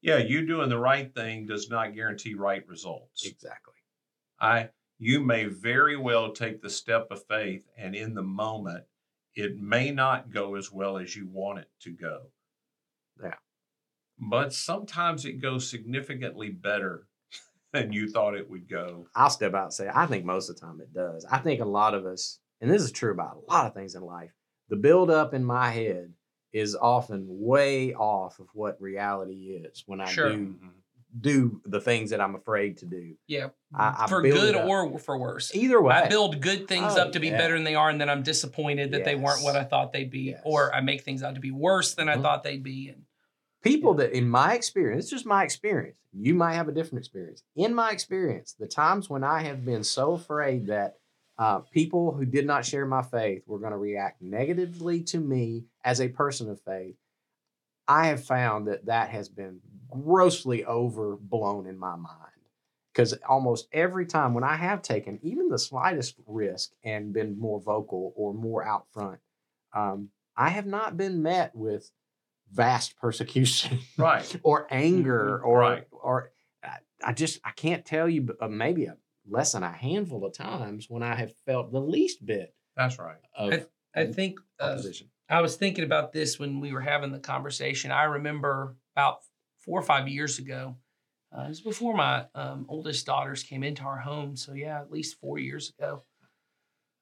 Yeah, 0.00 0.18
you 0.18 0.46
doing 0.46 0.68
the 0.68 0.78
right 0.78 1.12
thing 1.12 1.46
does 1.46 1.68
not 1.68 1.94
guarantee 1.94 2.34
right 2.34 2.66
results. 2.68 3.26
Exactly. 3.26 3.74
I 4.40 4.70
you 4.98 5.20
may 5.20 5.46
very 5.46 5.96
well 5.96 6.32
take 6.32 6.60
the 6.60 6.70
step 6.70 7.08
of 7.10 7.24
faith 7.26 7.66
and 7.76 7.94
in 7.94 8.14
the 8.14 8.22
moment 8.22 8.84
it 9.34 9.56
may 9.56 9.90
not 9.92 10.30
go 10.30 10.56
as 10.56 10.72
well 10.72 10.98
as 10.98 11.14
you 11.14 11.28
want 11.28 11.60
it 11.60 11.68
to 11.80 11.90
go. 11.90 12.22
Yeah. 13.22 13.34
But 14.18 14.52
sometimes 14.52 15.24
it 15.24 15.40
goes 15.40 15.70
significantly 15.70 16.50
better 16.50 17.06
than 17.72 17.92
you 17.92 18.08
thought 18.08 18.34
it 18.34 18.50
would 18.50 18.68
go. 18.68 19.06
I'll 19.14 19.30
step 19.30 19.54
out 19.54 19.64
and 19.64 19.72
say 19.72 19.88
I 19.92 20.06
think 20.06 20.24
most 20.24 20.48
of 20.48 20.56
the 20.56 20.60
time 20.60 20.80
it 20.80 20.92
does. 20.92 21.24
I 21.30 21.38
think 21.38 21.60
a 21.60 21.64
lot 21.64 21.94
of 21.94 22.04
us, 22.06 22.40
and 22.60 22.70
this 22.70 22.82
is 22.82 22.92
true 22.92 23.12
about 23.12 23.36
a 23.36 23.50
lot 23.52 23.66
of 23.66 23.74
things 23.74 23.94
in 23.94 24.02
life, 24.02 24.32
the 24.68 24.76
build 24.76 25.10
up 25.10 25.34
in 25.34 25.44
my 25.44 25.70
head 25.70 26.12
is 26.52 26.74
often 26.74 27.26
way 27.28 27.94
off 27.94 28.38
of 28.38 28.48
what 28.54 28.80
reality 28.80 29.50
is 29.64 29.82
when 29.86 30.00
I 30.00 30.06
Sure. 30.06 30.30
do 30.30 30.54
do 31.20 31.62
the 31.64 31.80
things 31.80 32.10
that 32.10 32.20
I'm 32.20 32.34
afraid 32.34 32.76
to 32.78 32.84
do. 32.86 33.14
Yeah. 33.26 33.48
I, 33.74 34.04
I 34.04 34.06
for 34.08 34.20
good 34.20 34.54
or 34.54 34.98
for 34.98 35.18
worse. 35.18 35.54
either 35.54 35.80
way. 35.80 35.94
I 35.94 36.06
build 36.08 36.42
good 36.42 36.68
things 36.68 36.92
Oh, 36.96 37.00
up 37.02 37.12
to 37.12 37.18
be 37.20 37.28
yeah. 37.28 37.38
better 37.38 37.54
than 37.54 37.64
they 37.64 37.74
are, 37.74 37.88
and 37.88 37.98
then 37.98 38.10
I'm 38.10 38.22
disappointed 38.22 38.92
that 38.92 39.06
they 39.06 39.14
weren't 39.14 39.42
what 39.42 39.56
I 39.56 39.64
thought 39.64 39.92
they'd 39.94 40.10
be, 40.10 40.32
Yes. 40.32 40.42
or 40.44 40.72
I 40.74 40.82
make 40.82 41.02
things 41.04 41.22
out 41.22 41.34
to 41.36 41.40
be 41.40 41.50
worse 41.50 41.94
than 41.94 42.10
I 42.10 42.16
Mhm. 42.16 42.22
thought 42.22 42.42
they'd 42.42 42.62
be. 42.62 42.90
And 42.90 43.04
people 43.62 43.94
that 43.94 44.12
in 44.12 44.28
my 44.28 44.54
experience 44.54 45.04
it's 45.04 45.10
just 45.10 45.26
my 45.26 45.42
experience 45.44 45.98
you 46.12 46.32
might 46.34 46.54
have 46.54 46.68
a 46.68 46.72
different 46.72 46.98
experience 47.04 47.42
in 47.56 47.74
my 47.74 47.90
experience 47.90 48.54
the 48.56 48.68
times 48.68 49.10
when 49.10 49.24
i 49.24 49.40
have 49.40 49.64
been 49.64 49.82
so 49.82 50.12
afraid 50.12 50.68
that 50.68 50.94
uh, 51.38 51.60
people 51.60 52.12
who 52.12 52.24
did 52.24 52.46
not 52.46 52.64
share 52.64 52.84
my 52.86 53.02
faith 53.02 53.42
were 53.46 53.58
going 53.58 53.70
to 53.72 53.78
react 53.78 54.20
negatively 54.20 55.02
to 55.04 55.18
me 55.18 55.64
as 55.84 56.00
a 56.00 56.08
person 56.08 56.50
of 56.50 56.60
faith 56.62 56.96
i 57.86 58.06
have 58.08 58.22
found 58.24 58.66
that 58.68 58.86
that 58.86 59.08
has 59.10 59.28
been 59.28 59.60
grossly 59.90 60.64
overblown 60.64 61.66
in 61.66 61.78
my 61.78 61.96
mind 61.96 62.32
because 62.92 63.12
almost 63.28 63.68
every 63.72 64.04
time 64.06 64.34
when 64.34 64.42
I 64.42 64.56
have 64.56 64.82
taken 64.82 65.20
even 65.22 65.48
the 65.48 65.58
slightest 65.58 66.16
risk 66.26 66.72
and 66.82 67.12
been 67.12 67.38
more 67.38 67.60
vocal 67.60 68.12
or 68.16 68.34
more 68.34 68.66
out 68.66 68.86
front, 68.92 69.20
um, 69.72 70.08
I 70.36 70.48
have 70.48 70.66
not 70.66 70.96
been 70.96 71.22
met 71.22 71.54
with 71.54 71.92
vast 72.52 72.96
persecution 73.00 73.78
Right. 73.96 74.34
or 74.42 74.66
anger 74.70 75.40
or 75.40 75.58
Right. 75.60 75.86
or 75.92 76.32
I- 76.64 76.78
I 77.04 77.12
just 77.12 77.38
I 77.44 77.52
can't 77.52 77.84
tell 77.84 78.08
you, 78.08 78.22
but 78.22 78.36
uh, 78.42 78.48
maybe 78.48 78.86
a 78.86 78.96
less 79.28 79.52
than 79.52 79.62
a 79.62 79.72
handful 79.72 80.24
of 80.24 80.34
times 80.34 80.86
when 80.88 81.02
I 81.02 81.14
have 81.14 81.32
felt 81.46 81.72
the 81.72 81.80
least 81.80 82.24
bit 82.24 82.54
That's 82.76 82.98
right. 82.98 83.16
of 83.36 83.66
I 83.94 84.06
think 84.06 84.38
uh. 84.60 84.80
I 85.28 85.40
was 85.40 85.56
thinking 85.56 85.84
about 85.84 86.12
this 86.12 86.38
when 86.38 86.60
we 86.60 86.72
were 86.72 86.80
having 86.80 87.12
the 87.12 87.18
conversation. 87.18 87.90
I 87.90 88.04
remember 88.04 88.76
about 88.94 89.18
four 89.58 89.78
or 89.78 89.82
five 89.82 90.08
years 90.08 90.38
ago. 90.38 90.76
Uh, 91.36 91.42
it 91.42 91.48
was 91.48 91.60
before 91.60 91.94
my 91.94 92.24
um, 92.34 92.64
oldest 92.68 93.04
daughters 93.04 93.42
came 93.42 93.62
into 93.62 93.82
our 93.82 93.98
home. 93.98 94.36
So 94.36 94.54
yeah, 94.54 94.80
at 94.80 94.90
least 94.90 95.20
four 95.20 95.38
years 95.38 95.72
ago. 95.78 96.04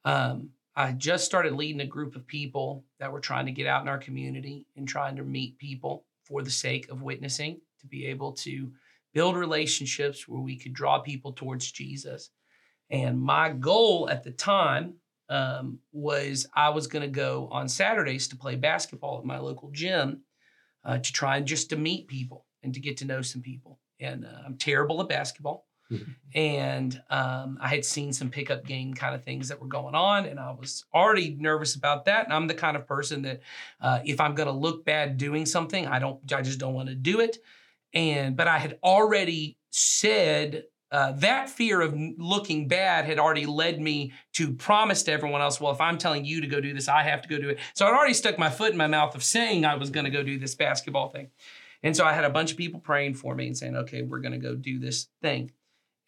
Um, 0.05 0.51
I 0.75 0.93
just 0.93 1.25
started 1.25 1.55
leading 1.55 1.81
a 1.81 1.87
group 1.87 2.17
of 2.17 2.27
people 2.27 2.85
that 2.99 3.12
were 3.12 3.21
trying 3.21 3.47
to 3.47 3.53
get 3.53 3.67
out 3.67 3.83
in 3.83 3.89
our 3.89 3.99
community 3.99 4.67
and 4.77 4.87
trying 4.87 5.17
to 5.17 5.23
meet 5.23 5.59
people 5.59 6.05
for 6.25 6.43
the 6.43 6.51
sake 6.51 6.91
of 6.91 7.03
witnessing, 7.03 7.61
to 7.81 7.87
be 7.87 8.07
able 8.07 8.33
to 8.33 8.73
build 9.16 9.35
relationships 9.35 10.29
where 10.29 10.42
we 10.42 10.59
could 10.59 10.74
draw 10.74 10.98
people 10.98 11.33
towards 11.33 11.72
Jesus. 11.72 12.29
And 12.90 13.18
my 13.18 13.48
goal 13.48 14.11
at 14.11 14.22
the 14.22 14.31
time 14.31 14.96
um, 15.31 15.79
was 15.90 16.46
I 16.55 16.68
was 16.68 16.87
going 16.87 17.00
to 17.00 17.09
go 17.09 17.48
on 17.50 17.66
Saturdays 17.66 18.29
to 18.29 18.37
play 18.37 18.57
basketball 18.57 19.18
at 19.18 19.24
my 19.24 19.38
local 19.38 19.70
gym 19.70 20.20
uh, 20.85 20.98
to 20.98 21.12
try 21.14 21.38
and 21.38 21.46
just 21.46 21.70
to 21.70 21.76
meet 21.76 22.09
people 22.09 22.44
and 22.62 22.74
to 22.74 22.81
get 22.81 22.98
to 22.98 23.07
know 23.07 23.22
some 23.22 23.40
people. 23.40 23.81
And 24.00 24.26
uh, 24.26 24.42
I'm 24.44 24.59
terrible 24.59 25.00
at 25.00 25.09
basketball. 25.09 25.64
Mhm. 25.90 26.14
and 26.35 27.02
um, 27.11 27.59
I 27.61 27.68
had 27.68 27.85
seen 27.85 28.12
some 28.12 28.29
pickup 28.29 28.66
game 28.66 28.92
kind 28.92 29.14
of 29.14 29.22
things 29.22 29.46
that 29.48 29.61
were 29.61 29.68
going 29.68 29.94
on, 29.94 30.26
and 30.26 30.40
I 30.40 30.50
was 30.50 30.85
already 30.92 31.37
nervous 31.38 31.76
about 31.76 32.07
that. 32.07 32.24
And 32.24 32.33
I'm 32.33 32.48
the 32.48 32.55
kind 32.55 32.76
of 32.76 32.88
person 32.88 33.22
that 33.22 33.40
uh, 33.81 34.00
if 34.05 34.20
I'm 34.20 34.35
going 34.35 34.48
to 34.48 34.52
look 34.66 34.85
bad 34.85 35.16
doing 35.16 35.46
something, 35.46 35.87
I 35.87 36.00
don't, 36.00 36.18
I 36.33 36.42
just 36.42 36.59
don't 36.59 36.74
want 36.74 36.88
to 36.88 36.96
do 36.96 37.20
it. 37.20 37.38
And 37.94 38.37
but 38.37 38.49
I 38.49 38.59
had 38.59 38.79
already 38.83 39.57
said 39.70 40.64
uh, 40.92 41.12
that 41.12 41.51
fear 41.51 41.81
of 41.81 41.94
looking 42.16 42.68
bad 42.68 43.05
had 43.05 43.18
already 43.18 43.44
led 43.44 43.81
me 43.81 44.12
to 44.35 44.53
promise 44.53 45.03
to 45.05 45.12
everyone 45.12 45.40
else, 45.40 45.61
well, 45.61 45.72
if 45.72 45.81
I'm 45.81 45.99
telling 45.99 46.25
you 46.25 46.40
to 46.40 46.46
go 46.46 46.61
do 46.61 46.72
this, 46.72 46.88
I 46.88 47.03
have 47.03 47.22
to 47.22 47.29
go 47.29 47.38
do 47.38 47.49
it. 47.49 47.59
So 47.75 47.87
I'd 47.87 47.92
already 47.92 48.14
stuck 48.14 48.38
my 48.38 48.51
foot 48.51 48.70
in 48.70 48.77
my 48.77 48.87
mouth 48.87 49.14
of 49.14 49.25
saying 49.25 49.64
I 49.64 49.75
was 49.75 49.90
going 49.90 50.05
to 50.05 50.11
go 50.11 50.22
do 50.22 50.38
this 50.38 50.55
basketball 50.55 51.09
thing. 51.09 51.31
And 51.83 51.96
so 51.96 52.05
I 52.05 52.12
had 52.12 52.25
a 52.25 52.31
bunch 52.31 52.53
of 52.53 52.57
people 52.57 52.81
praying 52.81 53.14
for 53.14 53.35
me 53.35 53.46
and 53.46 53.57
saying, 53.57 53.77
okay, 53.77 54.03
we're 54.03 54.20
going 54.20 54.33
to 54.33 54.38
go 54.38 54.55
do 54.55 54.79
this 54.79 55.09
thing. 55.22 55.51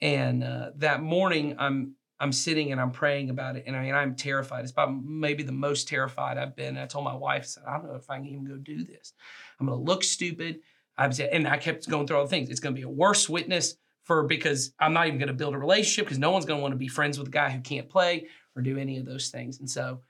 And 0.01 0.45
uh, 0.45 0.71
that 0.77 1.03
morning, 1.03 1.57
I'm 1.59 1.95
I'm 2.21 2.33
sitting 2.33 2.73
and 2.73 2.81
I'm 2.81 2.91
praying 2.91 3.31
about 3.31 3.57
it, 3.57 3.64
and 3.67 3.77
I 3.77 3.83
mean 3.83 3.95
I'm 3.95 4.17
terrified. 4.17 4.62
It's 4.62 4.73
about 4.73 4.93
maybe 5.05 5.45
the 5.45 5.53
most 5.53 5.87
terrified 5.87 6.37
I've 6.37 6.57
been. 6.57 6.71
And 6.71 6.81
I 6.81 6.87
told 6.87 7.05
my 7.05 7.14
wife, 7.14 7.43
I 7.43 7.47
said, 7.47 7.62
I 7.67 7.77
don't 7.77 7.87
know 7.87 7.95
if 7.95 8.11
I 8.11 8.17
can 8.17 8.27
even 8.27 8.45
go 8.45 8.57
do 8.57 8.83
this. 8.85 9.12
I'm 9.61 9.67
going 9.67 9.79
to 9.79 9.85
look 9.85 10.03
stupid. 10.03 10.61
And 10.99 11.47
I 11.47 11.57
kept 11.57 11.89
going 11.89 12.07
through 12.07 12.17
all 12.17 12.25
the 12.25 12.31
things. 12.31 12.51
It's 12.51 12.61
going 12.61 12.75
to 12.75 12.79
be 12.79 12.85
a 12.85 12.91
worse 12.91 13.29
witness 13.29 13.77
for 14.05 14.25
because 14.25 14.73
I'm 14.81 14.93
not 14.93 15.07
even 15.07 15.19
going 15.19 15.29
to 15.29 15.35
build 15.35 15.55
a 15.55 15.59
relationship 15.59 16.07
because 16.07 16.19
no 16.19 16.31
one's 16.31 16.47
going 16.47 16.59
to 16.59 16.63
want 16.63 16.73
to 16.73 16.79
be 16.79 16.89
friends 16.89 17.19
with 17.19 17.29
a 17.29 17.31
guy 17.31 17.51
who 17.51 17.61
can't 17.61 17.89
play 17.89 18.27
or 18.57 18.63
do 18.63 18.79
any 18.79 18.99
of 18.99 19.07
those 19.07 19.29
things. 19.29 19.61
And 19.61 19.71
so, 19.71 20.01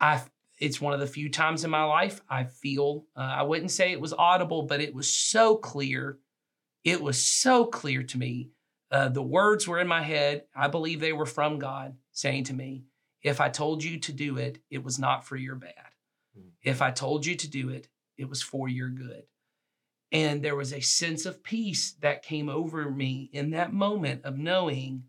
I 0.00 0.20
it's 0.58 0.80
one 0.80 0.92
of 0.92 1.00
the 1.00 1.06
few 1.06 1.28
times 1.30 1.64
in 1.64 1.70
my 1.70 1.84
life 1.84 2.20
I 2.28 2.44
feel 2.44 3.06
uh, 3.16 3.20
I 3.20 3.42
wouldn't 3.42 3.70
say 3.70 3.92
it 3.92 4.00
was 4.00 4.12
audible, 4.12 4.64
but 4.64 4.80
it 4.80 4.94
was 4.94 5.08
so 5.10 5.56
clear. 5.56 6.18
It 6.84 7.00
was 7.00 7.24
so 7.24 7.64
clear 7.64 8.02
to 8.02 8.18
me. 8.18 8.50
Uh, 8.90 9.08
the 9.08 9.22
words 9.22 9.66
were 9.66 9.80
in 9.80 9.88
my 9.88 10.02
head. 10.02 10.44
I 10.54 10.68
believe 10.68 11.00
they 11.00 11.12
were 11.12 11.26
from 11.26 11.58
God 11.58 11.96
saying 12.12 12.44
to 12.44 12.54
me, 12.54 12.84
"If 13.22 13.40
I 13.40 13.48
told 13.48 13.82
you 13.82 13.98
to 14.00 14.12
do 14.12 14.36
it, 14.36 14.58
it 14.70 14.84
was 14.84 14.98
not 14.98 15.24
for 15.24 15.36
your 15.36 15.56
bad. 15.56 15.90
Mm. 16.38 16.50
If 16.62 16.82
I 16.82 16.90
told 16.90 17.24
you 17.24 17.34
to 17.36 17.48
do 17.48 17.70
it, 17.70 17.88
it 18.16 18.28
was 18.28 18.42
for 18.42 18.68
your 18.68 18.88
good." 18.88 19.24
And 20.14 20.42
there 20.42 20.54
was 20.54 20.72
a 20.72 20.80
sense 20.80 21.26
of 21.26 21.42
peace 21.42 21.94
that 22.00 22.22
came 22.22 22.48
over 22.48 22.88
me 22.88 23.28
in 23.32 23.50
that 23.50 23.72
moment 23.72 24.24
of 24.24 24.38
knowing 24.38 25.02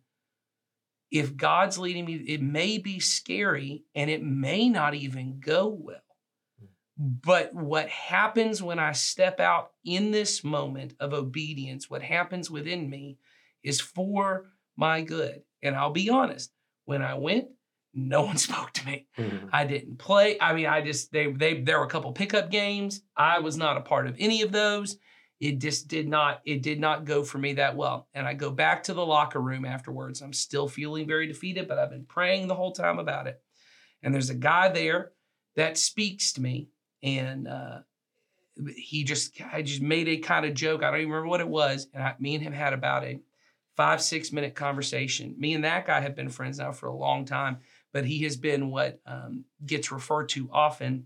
if 1.12 1.38
God's 1.38 1.78
leading 1.78 2.06
me, 2.06 2.16
it 2.16 2.42
may 2.42 2.80
be 2.80 3.00
scary 3.00 3.84
and 3.94 4.10
it 4.10 4.24
may 4.24 4.68
not 4.68 4.96
even 4.96 5.40
go 5.40 5.68
well. 5.68 6.02
But 6.98 7.54
what 7.54 7.88
happens 7.88 8.64
when 8.64 8.80
I 8.80 8.94
step 8.94 9.40
out 9.40 9.74
in 9.86 10.10
this 10.10 10.44
moment 10.44 10.96
of 11.00 11.14
obedience, 11.14 11.88
what 11.88 12.02
happens 12.02 12.50
within 12.50 12.90
me 12.90 13.20
is 13.64 13.80
for 13.80 14.46
my 14.76 15.02
good. 15.02 15.44
And 15.62 15.76
I'll 15.76 15.92
be 15.92 16.10
honest, 16.10 16.52
when 16.86 17.04
I 17.04 17.14
went, 17.14 17.50
no 17.96 18.22
one 18.24 18.38
spoke 18.48 18.72
to 18.74 18.86
me. 18.86 19.08
Mhm. 19.18 19.50
I 19.52 19.66
didn't 19.66 19.98
play. 19.98 20.40
I 20.40 20.54
mean, 20.54 20.68
I 20.68 20.82
just 20.82 21.12
they 21.12 21.32
they 21.32 21.62
there 21.62 21.80
were 21.80 21.86
a 21.86 21.90
couple 21.90 22.12
pickup 22.12 22.52
games. 22.52 23.02
I 23.16 23.40
was 23.40 23.58
not 23.58 23.78
a 23.78 23.82
part 23.82 24.08
of 24.08 24.16
any 24.20 24.42
of 24.42 24.52
those. 24.52 24.98
It 25.40 25.60
just 25.60 25.88
did 25.88 26.08
not 26.08 26.42
it 26.46 26.62
did 26.62 26.80
not 26.80 27.06
go 27.06 27.24
for 27.24 27.38
me 27.38 27.54
that 27.54 27.76
well. 27.76 28.08
And 28.14 28.28
I 28.28 28.34
go 28.34 28.52
back 28.52 28.84
to 28.84 28.94
the 28.94 29.06
locker 29.06 29.42
room 29.42 29.66
afterwards. 29.66 30.22
I'm 30.22 30.34
still 30.34 30.68
feeling 30.68 31.08
very 31.08 31.28
defeated, 31.28 31.68
but 31.68 31.78
I've 31.78 31.90
been 31.90 32.06
praying 32.06 32.48
the 32.48 32.56
whole 32.56 32.72
time 32.72 33.00
about 33.00 33.28
it. 33.28 33.42
And 34.04 34.14
there's 34.14 34.30
a 34.30 34.36
guy 34.36 34.70
there 34.70 35.12
that 35.56 35.78
speaks 35.78 36.34
to 36.34 36.42
me, 36.42 36.70
and 37.02 37.48
uh, 37.48 37.80
he 38.78 39.04
just 39.04 39.40
I 39.52 39.62
just 39.62 39.82
made 39.82 40.08
a 40.08 40.18
kind 40.18 40.46
of 40.46 40.54
joke. 40.54 40.84
I 40.84 40.92
don't 40.92 41.00
even 41.02 41.12
remember 41.12 41.30
what 41.30 41.42
it 41.42 41.48
was. 41.48 41.88
And 41.94 42.04
I, 42.04 42.16
me 42.20 42.36
and 42.36 42.44
him 42.44 42.54
had 42.54 42.74
about 42.74 43.04
a 43.04 43.20
five 43.76 44.02
six 44.02 44.32
minute 44.32 44.56
conversation. 44.56 45.36
Me 45.38 45.54
and 45.54 45.64
that 45.66 45.86
guy 45.86 46.00
have 46.00 46.16
been 46.16 46.30
friends 46.30 46.60
now 46.60 46.72
for 46.72 46.88
a 46.88 46.96
long 46.96 47.26
time 47.26 47.58
but 47.96 48.04
he 48.04 48.24
has 48.24 48.36
been 48.36 48.72
what 48.72 49.00
um, 49.08 49.46
gets 49.66 49.90
referred 49.90 50.28
to 50.28 50.50
often 50.52 51.06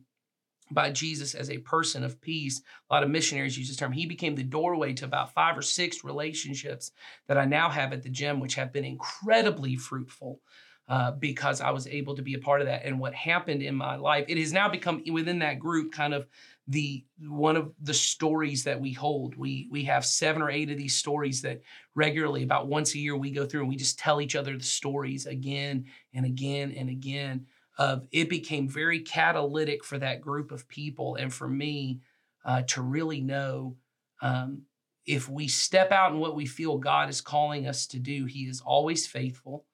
by 0.71 0.89
Jesus 0.89 1.35
as 1.35 1.51
a 1.51 1.59
person 1.59 2.03
of 2.03 2.19
peace. 2.19 2.63
A 2.89 2.93
lot 2.95 3.03
of 3.03 3.11
missionaries 3.11 3.55
use 3.55 3.67
this 3.67 3.77
term. 3.77 3.91
He 3.91 4.07
became 4.07 4.33
the 4.33 4.41
doorway 4.41 4.93
to 4.93 5.05
about 5.05 5.31
five 5.31 5.55
or 5.55 5.61
six 5.61 6.03
relationships 6.03 6.91
that 7.27 7.37
I 7.37 7.45
now 7.45 7.69
have 7.69 7.93
at 7.93 8.01
the 8.01 8.09
gym, 8.09 8.39
which 8.39 8.55
have 8.55 8.73
been 8.73 8.85
incredibly 8.85 9.75
fruitful. 9.75 10.41
Uh, 10.87 11.11
because 11.11 11.61
I 11.61 11.69
was 11.69 11.85
able 11.85 12.15
to 12.15 12.23
be 12.23 12.33
a 12.33 12.39
part 12.39 12.61
of 12.61 12.65
that, 12.65 12.83
and 12.83 12.99
what 12.99 13.13
happened 13.13 13.61
in 13.61 13.75
my 13.75 13.95
life, 13.95 14.25
it 14.27 14.39
has 14.39 14.51
now 14.51 14.67
become 14.67 15.03
within 15.11 15.37
that 15.37 15.59
group 15.59 15.91
kind 15.91 16.15
of 16.15 16.25
the 16.69 17.03
one 17.27 17.57
of 17.57 17.71
the 17.81 17.93
stories 17.93 18.63
that 18.63 18.79
we 18.79 18.93
hold. 18.93 19.35
We 19.35 19.67
we 19.71 19.83
have 19.85 20.05
seven 20.05 20.41
or 20.41 20.51
eight 20.51 20.69
of 20.69 20.77
these 20.77 20.95
stories 20.95 21.41
that 21.41 21.61
regularly, 21.95 22.43
about 22.43 22.67
once 22.67 22.93
a 22.93 22.99
year, 22.99 23.17
we 23.17 23.31
go 23.31 23.45
through 23.45 23.61
and 23.61 23.69
we 23.69 23.75
just 23.75 23.97
tell 23.97 24.21
each 24.21 24.35
other 24.35 24.55
the 24.55 24.63
stories 24.63 25.25
again 25.25 25.85
and 26.13 26.25
again 26.25 26.71
and 26.77 26.89
again 26.89 27.47
of 27.79 28.05
it 28.11 28.29
became 28.29 28.67
very 28.67 28.99
catalytic 28.99 29.83
for 29.83 29.97
that 29.97 30.21
group 30.21 30.51
of 30.51 30.67
people 30.67 31.15
and 31.15 31.33
for 31.33 31.47
me 31.47 32.01
uh, 32.45 32.61
to 32.67 32.81
really 32.81 33.21
know 33.21 33.75
um, 34.21 34.61
if 35.05 35.29
we 35.29 35.47
step 35.47 35.91
out 35.91 36.11
in 36.11 36.19
what 36.19 36.35
we 36.35 36.45
feel 36.45 36.77
god 36.77 37.09
is 37.09 37.21
calling 37.21 37.67
us 37.67 37.87
to 37.87 37.97
do 37.97 38.25
he 38.25 38.41
is 38.41 38.61
always 38.61 39.07
faithful 39.07 39.65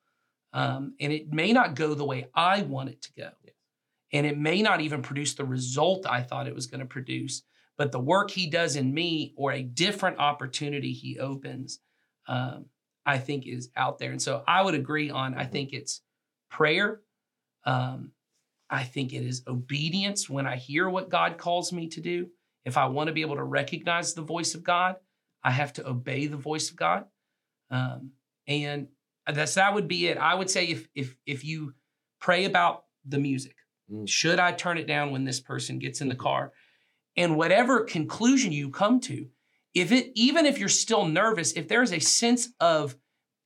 um, 0.53 0.93
and 0.99 1.11
it 1.11 1.33
may 1.33 1.51
not 1.51 1.73
go 1.73 1.95
the 1.95 2.05
way 2.05 2.27
i 2.35 2.61
want 2.61 2.89
it 2.89 3.01
to 3.01 3.11
go 3.13 3.31
and 4.15 4.25
it 4.25 4.37
may 4.37 4.61
not 4.61 4.81
even 4.81 5.01
produce 5.01 5.33
the 5.35 5.45
result 5.45 6.05
i 6.07 6.21
thought 6.21 6.47
it 6.47 6.55
was 6.55 6.67
going 6.67 6.79
to 6.79 6.85
produce 6.85 7.43
but 7.77 7.91
the 7.91 7.99
work 7.99 8.31
he 8.31 8.49
does 8.49 8.75
in 8.75 8.93
me 8.93 9.33
or 9.37 9.51
a 9.51 9.61
different 9.61 10.17
opportunity 10.19 10.93
he 10.93 11.19
opens 11.19 11.79
um, 12.27 12.65
I 13.05 13.19
think 13.19 13.45
is 13.45 13.69
out 13.75 13.99
there. 13.99 14.11
And 14.11 14.21
so 14.21 14.43
I 14.47 14.61
would 14.61 14.73
agree 14.73 15.09
on, 15.09 15.35
I 15.35 15.45
think 15.45 15.73
it's 15.73 16.01
prayer. 16.49 17.01
Um, 17.65 18.11
I 18.69 18.83
think 18.83 19.13
it 19.13 19.23
is 19.23 19.43
obedience 19.47 20.29
when 20.29 20.47
I 20.47 20.55
hear 20.55 20.89
what 20.89 21.09
God 21.09 21.37
calls 21.37 21.71
me 21.71 21.87
to 21.89 22.01
do. 22.01 22.29
If 22.65 22.77
I 22.77 22.87
want 22.87 23.07
to 23.07 23.13
be 23.13 23.21
able 23.21 23.35
to 23.35 23.43
recognize 23.43 24.13
the 24.13 24.23
voice 24.23 24.55
of 24.55 24.63
God, 24.63 24.95
I 25.43 25.51
have 25.51 25.73
to 25.73 25.87
obey 25.87 26.25
the 26.25 26.37
voice 26.37 26.71
of 26.71 26.75
God. 26.75 27.05
Um, 27.69 28.11
and 28.47 28.87
that's 29.31 29.53
that 29.55 29.73
would 29.75 29.87
be 29.87 30.07
it. 30.07 30.17
I 30.17 30.33
would 30.33 30.49
say 30.49 30.65
if 30.65 30.87
if 30.95 31.15
if 31.27 31.45
you 31.45 31.73
pray 32.19 32.45
about 32.45 32.85
the 33.05 33.19
music. 33.19 33.55
Mm, 33.91 34.07
should 34.07 34.39
I 34.39 34.51
turn 34.51 34.77
it 34.77 34.87
down 34.87 35.11
when 35.11 35.25
this 35.25 35.39
person 35.39 35.79
gets 35.79 36.01
in 36.01 36.09
the 36.09 36.15
mm-hmm. 36.15 36.23
car? 36.23 36.53
And 37.17 37.37
whatever 37.37 37.81
conclusion 37.81 38.51
you 38.51 38.69
come 38.69 38.99
to, 39.01 39.27
if 39.75 39.91
it 39.91 40.11
even 40.15 40.45
if 40.45 40.57
you're 40.57 40.69
still 40.69 41.05
nervous 41.05 41.51
if 41.51 41.67
there's 41.67 41.91
a 41.91 41.99
sense 41.99 42.49
of 42.59 42.95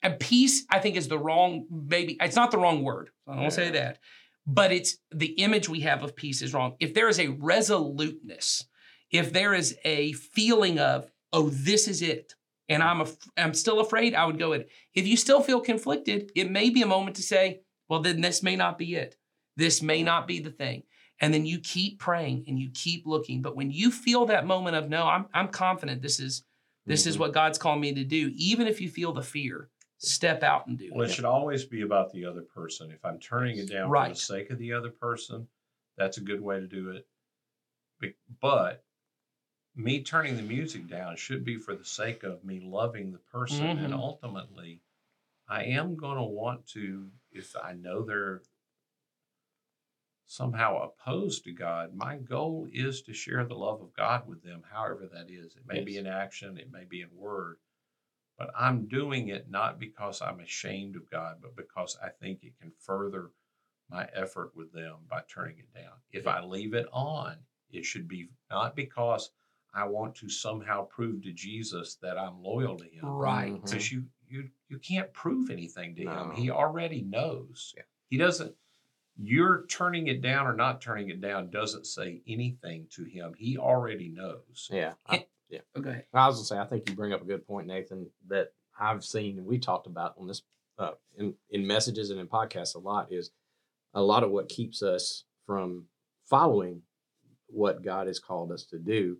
a 0.03 0.11
peace 0.11 0.65
i 0.69 0.79
think 0.79 0.95
is 0.95 1.09
the 1.09 1.17
wrong 1.17 1.65
maybe 1.69 2.15
it's 2.21 2.35
not 2.35 2.51
the 2.51 2.57
wrong 2.57 2.83
word 2.83 3.09
i 3.27 3.35
don't 3.35 3.51
say 3.51 3.71
that 3.71 3.99
but 4.45 4.71
it's 4.71 4.97
the 5.11 5.33
image 5.33 5.67
we 5.67 5.81
have 5.81 6.01
of 6.01 6.15
peace 6.15 6.41
is 6.41 6.55
wrong. 6.55 6.75
If 6.79 6.95
there 6.95 7.07
is 7.07 7.19
a 7.19 7.27
resoluteness 7.27 8.63
if 9.11 9.33
there 9.33 9.53
is 9.53 9.75
a 9.83 10.13
feeling 10.13 10.79
of 10.79 11.11
oh 11.33 11.49
this 11.49 11.87
is 11.87 12.01
it 12.01 12.35
and 12.69 12.81
i'm 12.81 13.01
af- 13.01 13.17
i'm 13.37 13.53
still 13.53 13.79
afraid 13.79 14.15
i 14.15 14.25
would 14.25 14.39
go 14.39 14.53
it. 14.53 14.69
If 14.93 15.07
you 15.07 15.17
still 15.17 15.41
feel 15.41 15.59
conflicted 15.59 16.31
it 16.35 16.49
may 16.49 16.69
be 16.69 16.83
a 16.83 16.87
moment 16.87 17.15
to 17.17 17.23
say 17.23 17.61
well 17.89 18.01
then 18.01 18.21
this 18.21 18.43
may 18.43 18.55
not 18.55 18.77
be 18.77 18.95
it 18.95 19.17
this 19.59 19.81
may 19.81 20.01
not 20.03 20.27
be 20.27 20.39
the 20.39 20.51
thing 20.51 20.83
and 21.21 21.33
then 21.33 21.45
you 21.45 21.59
keep 21.59 21.99
praying 21.99 22.45
and 22.47 22.59
you 22.59 22.69
keep 22.73 23.05
looking 23.05 23.41
but 23.41 23.55
when 23.55 23.71
you 23.71 23.91
feel 23.91 24.25
that 24.25 24.45
moment 24.45 24.75
of 24.75 24.89
no 24.89 25.05
i'm, 25.05 25.25
I'm 25.33 25.49
confident 25.49 26.01
this 26.01 26.19
is 26.19 26.43
this 26.85 27.05
is 27.05 27.15
Mhm. 27.15 27.19
what 27.19 27.33
god's 27.33 27.57
calling 27.57 27.81
me 27.81 27.93
to 27.93 28.03
do 28.03 28.31
even 28.35 28.67
if 28.67 28.81
you 28.81 28.89
feel 28.89 29.13
the 29.13 29.21
fear 29.21 29.69
step 29.97 30.43
out 30.43 30.67
and 30.67 30.77
do 30.77 30.89
Well, 30.93 31.01
it. 31.03 31.11
it 31.11 31.13
should 31.13 31.25
always 31.25 31.65
be 31.65 31.81
about 31.81 32.13
the 32.13 32.23
other 32.25 32.41
person. 32.41 32.89
If 32.89 33.03
I'm 33.03 33.19
turning 33.19 33.57
it 33.57 33.69
down 33.69 33.89
for 33.89 34.07
the 34.07 34.15
sake 34.15 34.49
of 34.49 34.57
the 34.59 34.71
other 34.71 34.89
person, 34.91 35.45
that's 35.97 36.17
a 36.17 36.21
good 36.21 36.39
way 36.39 36.61
to 36.61 36.67
do 36.67 36.91
it. 36.91 37.05
But 38.41 38.85
me 39.75 40.03
turning 40.03 40.35
the 40.37 40.41
music 40.41 40.87
down 40.87 41.17
should 41.17 41.43
be 41.43 41.57
for 41.57 41.75
the 41.75 41.85
sake 41.85 42.23
of 42.23 42.43
me 42.43 42.61
loving 42.61 43.11
the 43.11 43.19
person. 43.19 43.65
And 43.67 43.93
Mhm. 43.93 43.99
ultimately, 43.99 44.81
I 45.49 45.65
am 45.65 45.95
going 45.97 46.17
to 46.17 46.23
want 46.23 46.65
to, 46.67 47.11
if 47.31 47.55
I 47.57 47.73
know 47.73 48.03
they're 48.03 48.41
somehow 50.29 50.77
opposed 50.77 51.43
to 51.43 51.51
God, 51.51 51.95
my 51.95 52.15
goal 52.15 52.67
is 52.71 53.01
to 53.01 53.13
share 53.13 53.45
the 53.45 53.55
love 53.55 53.81
of 53.81 53.95
God 53.95 54.27
with 54.27 54.43
them, 54.43 54.61
however 54.71 55.09
that 55.11 55.31
is. 55.31 55.55
It 55.55 55.63
may 55.65 55.83
be 55.83 55.97
in 55.97 56.05
action, 56.05 56.59
it 56.59 56.71
may 56.71 56.85
be 56.87 57.01
in 57.01 57.09
word, 57.15 57.57
but 58.37 58.51
I'm 58.55 58.87
doing 58.87 59.29
it 59.29 59.49
not 59.49 59.79
because 59.79 60.21
I'm 60.21 60.39
ashamed 60.39 60.95
of 60.95 61.09
God, 61.09 61.37
but 61.41 61.55
because 61.55 61.97
I 62.03 62.09
think 62.09 62.43
it 62.43 62.53
can 62.61 62.71
further 62.79 63.31
my 63.89 64.07
effort 64.13 64.51
with 64.55 64.71
them 64.71 64.97
by 65.09 65.21
turning 65.27 65.57
it 65.57 65.73
down. 65.73 65.93
If 66.11 66.27
I 66.27 66.43
leave 66.43 66.75
it 66.75 66.85
on, 66.93 67.37
it 67.71 67.83
should 67.83 68.07
be 68.07 68.29
not 68.51 68.75
because 68.75 69.31
I 69.73 69.85
want 69.85 70.13
to 70.17 70.29
somehow 70.29 70.83
prove 70.83 71.23
to 71.23 71.33
Jesus 71.33 71.95
that 72.03 72.19
I'm 72.19 72.43
loyal 72.43 72.77
to 72.77 72.85
him. 72.85 73.03
Right. 73.05 73.59
Because 73.59 73.83
mm-hmm. 73.83 73.95
you 73.95 74.03
you 74.27 74.49
you 74.67 74.77
can't 74.77 75.11
prove 75.11 75.49
anything 75.49 75.95
to 75.95 76.03
him. 76.03 76.31
He 76.33 76.51
already 76.51 77.01
knows. 77.01 77.73
Yeah. 77.75 77.83
He 78.09 78.17
doesn't 78.17 78.53
you're 79.21 79.65
turning 79.67 80.07
it 80.07 80.21
down 80.21 80.47
or 80.47 80.53
not 80.55 80.81
turning 80.81 81.09
it 81.09 81.19
down 81.21 81.49
doesn't 81.49 81.85
say 81.85 82.21
anything 82.27 82.87
to 82.91 83.03
him. 83.03 83.33
He 83.37 83.57
already 83.57 84.07
knows. 84.09 84.69
Yeah. 84.71 84.93
I, 85.07 85.25
Oh, 85.75 85.81
go 85.81 85.89
ahead. 85.89 86.05
I 86.13 86.27
was 86.27 86.35
gonna 86.35 86.45
say, 86.45 86.57
I 86.59 86.65
think 86.65 86.87
you 86.87 86.95
bring 86.95 87.11
up 87.11 87.23
a 87.23 87.25
good 87.25 87.45
point, 87.47 87.65
Nathan, 87.65 88.07
that 88.27 88.53
I've 88.79 89.03
seen 89.03 89.39
and 89.39 89.47
we 89.47 89.57
talked 89.57 89.87
about 89.87 90.13
on 90.19 90.27
this 90.27 90.43
uh, 90.77 90.91
in 91.17 91.33
in 91.49 91.65
messages 91.65 92.11
and 92.11 92.19
in 92.19 92.27
podcasts 92.27 92.75
a 92.75 92.77
lot 92.79 93.11
is 93.11 93.31
a 93.95 94.01
lot 94.01 94.23
of 94.23 94.29
what 94.29 94.47
keeps 94.47 94.83
us 94.83 95.23
from 95.47 95.85
following 96.29 96.83
what 97.47 97.81
God 97.83 98.05
has 98.05 98.19
called 98.19 98.51
us 98.51 98.63
to 98.65 98.77
do 98.77 99.17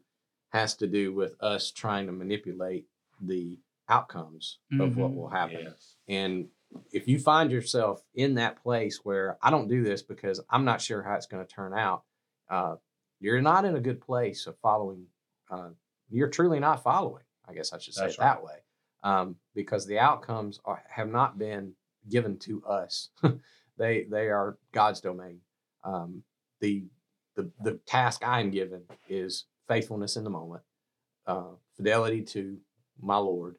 has 0.49 0.75
to 0.75 0.87
do 0.87 1.13
with 1.15 1.33
us 1.41 1.71
trying 1.71 2.05
to 2.05 2.11
manipulate 2.11 2.85
the 3.19 3.57
outcomes 3.89 4.59
of 4.79 4.97
what 4.97 5.09
Mhm. 5.11 5.15
will 5.15 5.29
happen. 5.29 5.61
Yes. 5.63 5.95
And 6.07 6.47
if 6.91 7.07
you 7.07 7.19
find 7.19 7.51
yourself 7.51 8.03
in 8.15 8.35
that 8.35 8.61
place 8.61 8.99
where 9.03 9.37
I 9.41 9.49
don't 9.49 9.67
do 9.67 9.83
this 9.83 10.01
because 10.01 10.39
I'm 10.49 10.65
not 10.65 10.81
sure 10.81 11.01
how 11.01 11.15
it's 11.15 11.25
going 11.25 11.45
to 11.45 11.51
turn 11.51 11.73
out, 11.73 12.03
uh, 12.49 12.75
you're 13.19 13.41
not 13.41 13.65
in 13.65 13.75
a 13.75 13.81
good 13.81 14.01
place 14.01 14.47
of 14.47 14.57
following. 14.59 15.05
Uh, 15.49 15.69
you're 16.09 16.29
truly 16.29 16.59
not 16.59 16.83
following. 16.83 17.23
I 17.47 17.53
guess 17.53 17.73
I 17.73 17.79
should 17.79 17.93
say 17.93 18.03
That's 18.03 18.15
it 18.15 18.19
that 18.19 18.43
way, 18.43 18.57
um, 19.03 19.35
because 19.55 19.85
the 19.85 19.99
outcomes 19.99 20.59
are, 20.65 20.83
have 20.87 21.09
not 21.09 21.37
been 21.37 21.73
given 22.09 22.37
to 22.39 22.63
us. 22.65 23.09
they 23.77 24.05
they 24.09 24.29
are 24.29 24.57
God's 24.71 25.01
domain. 25.01 25.39
Um, 25.83 26.23
the 26.61 26.85
the 27.35 27.51
the 27.63 27.79
task 27.85 28.21
I'm 28.25 28.51
given 28.51 28.83
is 29.07 29.45
faithfulness 29.67 30.15
in 30.15 30.23
the 30.23 30.29
moment, 30.29 30.63
uh, 31.25 31.51
fidelity 31.75 32.21
to 32.23 32.57
my 33.01 33.17
Lord, 33.17 33.57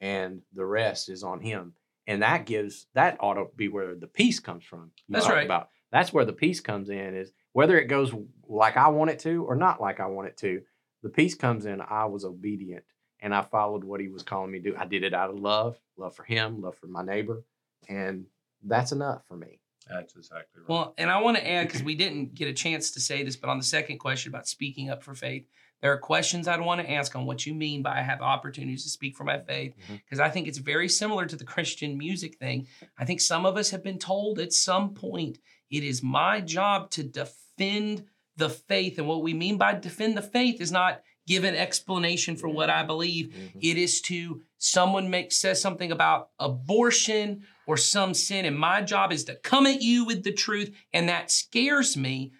and 0.00 0.40
the 0.52 0.64
rest 0.64 1.08
is 1.08 1.22
on 1.22 1.40
Him. 1.40 1.74
And 2.06 2.22
that 2.22 2.46
gives 2.46 2.86
that 2.94 3.16
ought 3.20 3.34
to 3.34 3.46
be 3.56 3.68
where 3.68 3.94
the 3.94 4.06
peace 4.06 4.40
comes 4.40 4.64
from. 4.64 4.90
you 5.06 5.14
That's 5.14 5.28
right. 5.28 5.44
About 5.44 5.68
that's 5.92 6.12
where 6.12 6.24
the 6.24 6.32
peace 6.32 6.60
comes 6.60 6.88
in 6.88 7.14
is 7.14 7.32
whether 7.52 7.78
it 7.78 7.86
goes 7.86 8.12
like 8.48 8.76
I 8.76 8.88
want 8.88 9.10
it 9.10 9.20
to 9.20 9.44
or 9.44 9.54
not 9.54 9.80
like 9.80 10.00
I 10.00 10.06
want 10.06 10.28
it 10.28 10.36
to. 10.38 10.62
The 11.02 11.10
peace 11.10 11.34
comes 11.34 11.66
in. 11.66 11.80
I 11.80 12.06
was 12.06 12.24
obedient 12.24 12.84
and 13.20 13.34
I 13.34 13.42
followed 13.42 13.84
what 13.84 14.00
He 14.00 14.08
was 14.08 14.22
calling 14.22 14.50
me 14.50 14.60
to 14.60 14.70
do. 14.70 14.76
I 14.76 14.84
did 14.84 15.04
it 15.04 15.14
out 15.14 15.30
of 15.30 15.38
love, 15.38 15.78
love 15.96 16.14
for 16.14 16.24
Him, 16.24 16.60
love 16.60 16.76
for 16.76 16.88
my 16.88 17.02
neighbor, 17.02 17.44
and 17.88 18.26
that's 18.64 18.92
enough 18.92 19.22
for 19.28 19.36
me. 19.36 19.60
That's 19.88 20.14
exactly 20.14 20.60
right. 20.60 20.68
Well, 20.68 20.94
and 20.98 21.10
I 21.10 21.20
want 21.20 21.36
to 21.36 21.48
add 21.48 21.66
because 21.66 21.82
we 21.82 21.94
didn't 21.94 22.34
get 22.34 22.48
a 22.48 22.52
chance 22.52 22.92
to 22.92 23.00
say 23.00 23.22
this, 23.22 23.36
but 23.36 23.50
on 23.50 23.58
the 23.58 23.64
second 23.64 23.98
question 23.98 24.30
about 24.30 24.46
speaking 24.46 24.90
up 24.90 25.02
for 25.02 25.14
faith, 25.14 25.46
there 25.82 25.92
are 25.92 25.98
questions 25.98 26.46
I'd 26.46 26.60
want 26.60 26.80
to 26.80 26.90
ask 26.90 27.14
on 27.16 27.26
what 27.26 27.44
you 27.44 27.54
mean 27.54 27.82
by 27.82 27.98
I 27.98 28.02
have 28.02 28.22
opportunities 28.22 28.84
to 28.84 28.88
speak 28.88 29.16
for 29.16 29.24
my 29.24 29.40
faith. 29.40 29.74
Because 29.90 30.20
I 30.20 30.30
think 30.30 30.46
it's 30.46 30.58
very 30.58 30.88
similar 30.88 31.26
to 31.26 31.36
the 31.36 31.44
Christian 31.44 31.98
music 31.98 32.38
thing. 32.38 32.68
I 32.96 33.04
think 33.04 33.20
some 33.20 33.44
of 33.44 33.56
us 33.56 33.70
have 33.70 33.82
been 33.82 33.98
told 33.98 34.38
at 34.38 34.52
some 34.52 34.94
point 34.94 35.38
it 35.70 35.82
is 35.82 36.02
my 36.02 36.40
job 36.40 36.90
to 36.90 37.02
defend 37.02 38.04
the 38.36 38.48
faith. 38.48 38.98
And 38.98 39.08
what 39.08 39.22
we 39.22 39.34
mean 39.34 39.58
by 39.58 39.74
defend 39.74 40.16
the 40.16 40.22
faith 40.22 40.60
is 40.60 40.70
not 40.70 41.02
give 41.26 41.44
an 41.44 41.54
explanation 41.54 42.36
for 42.36 42.48
what 42.48 42.70
I 42.70 42.82
believe. 42.84 43.26
Mhm. 43.26 43.58
It 43.60 43.76
is 43.76 44.00
to 44.02 44.42
someone 44.58 45.10
makes 45.10 45.36
says 45.36 45.60
something 45.60 45.90
about 45.92 46.30
abortion 46.38 47.44
or 47.66 47.76
some 47.76 48.14
sin, 48.14 48.44
and 48.44 48.58
my 48.58 48.82
job 48.82 49.12
is 49.12 49.24
to 49.24 49.34
come 49.36 49.66
at 49.66 49.82
you 49.82 50.04
with 50.04 50.24
the 50.24 50.32
truth, 50.32 50.74
and 50.92 51.08
that 51.08 51.30
scares 51.30 51.96
me. 51.96 52.32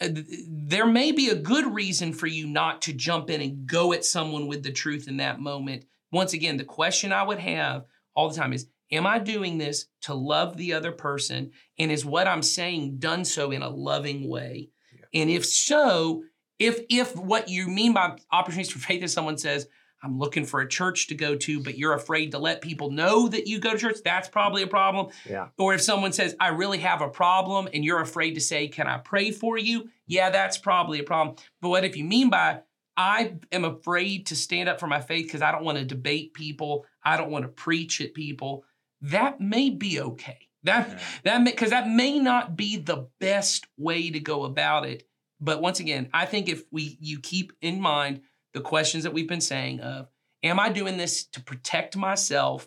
Uh, 0.00 0.08
th- 0.08 0.26
There 0.48 0.86
may 0.86 1.12
be 1.12 1.28
a 1.28 1.34
good 1.34 1.72
reason 1.74 2.12
for 2.12 2.26
you 2.26 2.46
not 2.46 2.82
to 2.82 2.92
jump 2.92 3.30
in 3.30 3.40
and 3.40 3.66
go 3.66 3.92
at 3.92 4.04
someone 4.04 4.46
with 4.46 4.62
the 4.62 4.72
truth 4.72 5.08
in 5.08 5.18
that 5.18 5.40
moment. 5.40 5.84
Once 6.12 6.32
again, 6.32 6.56
the 6.56 6.64
question 6.64 7.12
I 7.12 7.22
would 7.22 7.38
have 7.38 7.84
all 8.14 8.28
the 8.28 8.36
time 8.36 8.52
is 8.52 8.66
Am 8.92 9.04
I 9.04 9.18
doing 9.18 9.58
this 9.58 9.86
to 10.02 10.14
love 10.14 10.56
the 10.56 10.72
other 10.72 10.92
person? 10.92 11.50
And 11.76 11.90
is 11.90 12.04
what 12.04 12.28
I'm 12.28 12.42
saying 12.42 12.98
done 12.98 13.24
so 13.24 13.50
in 13.50 13.62
a 13.62 13.68
loving 13.68 14.28
way? 14.28 14.70
Yeah. 14.94 15.22
And 15.22 15.30
if 15.30 15.44
so, 15.44 16.22
if 16.58 16.80
if 16.88 17.16
what 17.16 17.48
you 17.48 17.66
mean 17.66 17.92
by 17.92 18.16
opportunities 18.30 18.70
for 18.72 18.78
faith 18.78 19.02
is 19.02 19.12
someone 19.12 19.38
says, 19.38 19.66
I'm 20.02 20.18
looking 20.18 20.44
for 20.44 20.60
a 20.60 20.68
church 20.68 21.08
to 21.08 21.14
go 21.14 21.36
to, 21.36 21.60
but 21.62 21.78
you're 21.78 21.94
afraid 21.94 22.32
to 22.32 22.38
let 22.38 22.60
people 22.60 22.90
know 22.90 23.28
that 23.28 23.46
you 23.46 23.58
go 23.58 23.72
to 23.72 23.78
church, 23.78 23.98
that's 24.04 24.28
probably 24.28 24.62
a 24.62 24.66
problem. 24.66 25.08
Yeah. 25.28 25.48
Or 25.58 25.74
if 25.74 25.80
someone 25.80 26.12
says, 26.12 26.36
I 26.38 26.48
really 26.48 26.78
have 26.78 27.00
a 27.00 27.08
problem, 27.08 27.68
and 27.72 27.84
you're 27.84 28.00
afraid 28.00 28.34
to 28.34 28.40
say, 28.40 28.68
Can 28.68 28.86
I 28.86 28.98
pray 28.98 29.30
for 29.30 29.56
you? 29.58 29.88
Yeah, 30.06 30.30
that's 30.30 30.58
probably 30.58 31.00
a 31.00 31.04
problem. 31.04 31.36
But 31.60 31.70
what 31.70 31.84
if 31.84 31.96
you 31.96 32.04
mean 32.04 32.30
by, 32.30 32.60
I 32.96 33.34
am 33.52 33.64
afraid 33.64 34.26
to 34.26 34.36
stand 34.36 34.68
up 34.68 34.80
for 34.80 34.86
my 34.86 35.00
faith 35.00 35.26
because 35.26 35.42
I 35.42 35.52
don't 35.52 35.64
want 35.64 35.78
to 35.78 35.84
debate 35.84 36.34
people, 36.34 36.86
I 37.02 37.16
don't 37.16 37.30
want 37.30 37.44
to 37.44 37.48
preach 37.48 38.00
at 38.00 38.14
people, 38.14 38.64
that 39.02 39.40
may 39.40 39.70
be 39.70 40.00
okay. 40.00 40.38
That 40.62 40.88
Yeah. 40.88 40.98
that 41.24 41.44
because 41.44 41.70
that 41.70 41.88
may 41.88 42.18
not 42.18 42.56
be 42.56 42.76
the 42.76 43.08
best 43.20 43.66
way 43.76 44.10
to 44.10 44.20
go 44.20 44.44
about 44.44 44.86
it. 44.86 45.06
But 45.40 45.60
once 45.60 45.80
again, 45.80 46.08
I 46.14 46.24
think 46.26 46.48
if 46.48 46.64
we 46.70 46.96
you 47.00 47.20
keep 47.20 47.52
in 47.60 47.80
mind 47.80 48.22
the 48.56 48.62
questions 48.62 49.04
that 49.04 49.12
we've 49.12 49.28
been 49.28 49.42
saying 49.42 49.80
of, 49.80 50.08
am 50.42 50.58
I 50.58 50.70
doing 50.70 50.96
this 50.96 51.26
to 51.26 51.42
protect 51.42 51.94
myself? 51.94 52.66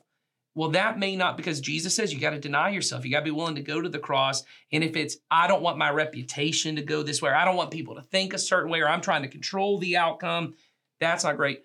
Well, 0.54 0.70
that 0.70 1.00
may 1.00 1.16
not 1.16 1.36
because 1.36 1.60
Jesus 1.60 1.96
says 1.96 2.14
you 2.14 2.20
got 2.20 2.30
to 2.30 2.40
deny 2.40 2.70
yourself. 2.70 3.04
You 3.04 3.12
got 3.12 3.22
to 3.22 3.26
be 3.26 3.32
willing 3.32 3.56
to 3.56 3.64
go 3.64 3.82
to 3.82 3.90
the 3.90 3.98
cross. 3.98 4.44
And 4.72 4.84
if 4.84 4.96
it's 4.96 5.18
I 5.32 5.48
don't 5.48 5.64
want 5.64 5.80
my 5.80 5.90
reputation 5.90 6.76
to 6.76 6.84
go 6.84 7.02
this 7.02 7.24
way, 7.24 7.32
or 7.32 7.36
I 7.36 7.44
don't 7.44 7.56
want 7.56 7.72
people 7.72 7.96
to 7.96 8.04
think 8.04 8.34
a 8.34 8.38
certain 8.38 8.70
way, 8.70 8.82
or 8.82 8.88
I'm 8.88 9.02
trying 9.02 9.24
to 9.24 9.28
control 9.28 9.80
the 9.80 9.98
outcome, 9.98 10.54
that's 11.00 11.24
not 11.24 11.38
great. 11.38 11.64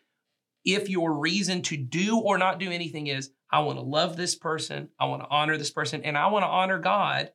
If 0.64 0.88
your 0.88 1.12
reason 1.12 1.60
to 1.62 1.76
do 1.76 2.18
or 2.18 2.38
not 2.38 2.58
do 2.58 2.70
anything 2.70 3.08
is 3.08 3.30
I 3.50 3.60
want 3.60 3.78
to 3.78 3.84
love 3.84 4.16
this 4.16 4.34
person, 4.34 4.88
I 4.98 5.04
want 5.04 5.20
to 5.20 5.28
honor 5.28 5.58
this 5.58 5.70
person, 5.70 6.02
and 6.02 6.16
I 6.16 6.28
want 6.28 6.44
to 6.44 6.48
honor 6.48 6.78
God, 6.78 7.30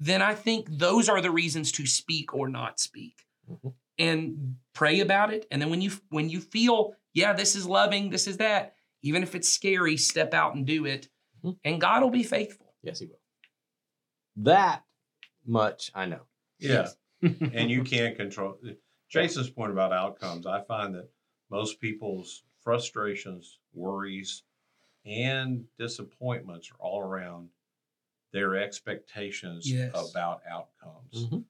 then 0.00 0.20
I 0.20 0.34
think 0.34 0.66
those 0.68 1.08
are 1.08 1.20
the 1.20 1.30
reasons 1.30 1.70
to 1.72 1.86
speak 1.86 2.34
or 2.34 2.48
not 2.48 2.80
speak. 2.80 3.24
Mhm. 3.48 3.74
And 3.98 4.56
pray 4.74 5.00
about 5.00 5.32
it. 5.32 5.46
And 5.50 5.60
then 5.60 5.70
when 5.70 5.80
you 5.82 5.90
when 6.10 6.28
you 6.28 6.40
feel, 6.40 6.94
yeah, 7.14 7.32
this 7.32 7.56
is 7.56 7.66
loving, 7.66 8.10
this 8.10 8.26
is 8.28 8.36
that, 8.36 8.74
even 9.02 9.22
if 9.22 9.34
it's 9.34 9.48
scary, 9.48 9.96
step 9.96 10.34
out 10.34 10.54
and 10.54 10.64
do 10.66 10.86
it. 10.86 11.08
Mhm. 11.44 11.58
And 11.64 11.80
God 11.80 12.02
will 12.02 12.10
be 12.10 12.22
faithful. 12.22 12.74
Yes, 12.82 13.00
He 13.00 13.06
will. 13.06 13.18
That 14.36 14.84
much 15.46 15.90
I 15.94 16.06
know. 16.06 16.22
Yeah. 16.58 16.88
and 17.22 17.70
you 17.70 17.82
can't 17.82 18.16
control 18.22 18.58
Jason's 19.08 19.50
point 19.50 19.72
about 19.72 19.92
outcomes. 19.92 20.46
I 20.46 20.62
find 20.62 20.94
that 20.94 21.08
most 21.50 21.80
people's 21.80 22.44
frustrations, 22.62 23.58
worries, 23.72 24.44
and 25.04 25.64
disappointments 25.78 26.70
are 26.70 26.76
all 26.78 27.00
around 27.00 27.48
their 28.32 28.56
expectations 28.56 29.68
Yes. 29.70 29.90
about 30.12 30.42
outcomes. 30.48 31.26
Mhm. 31.26 31.44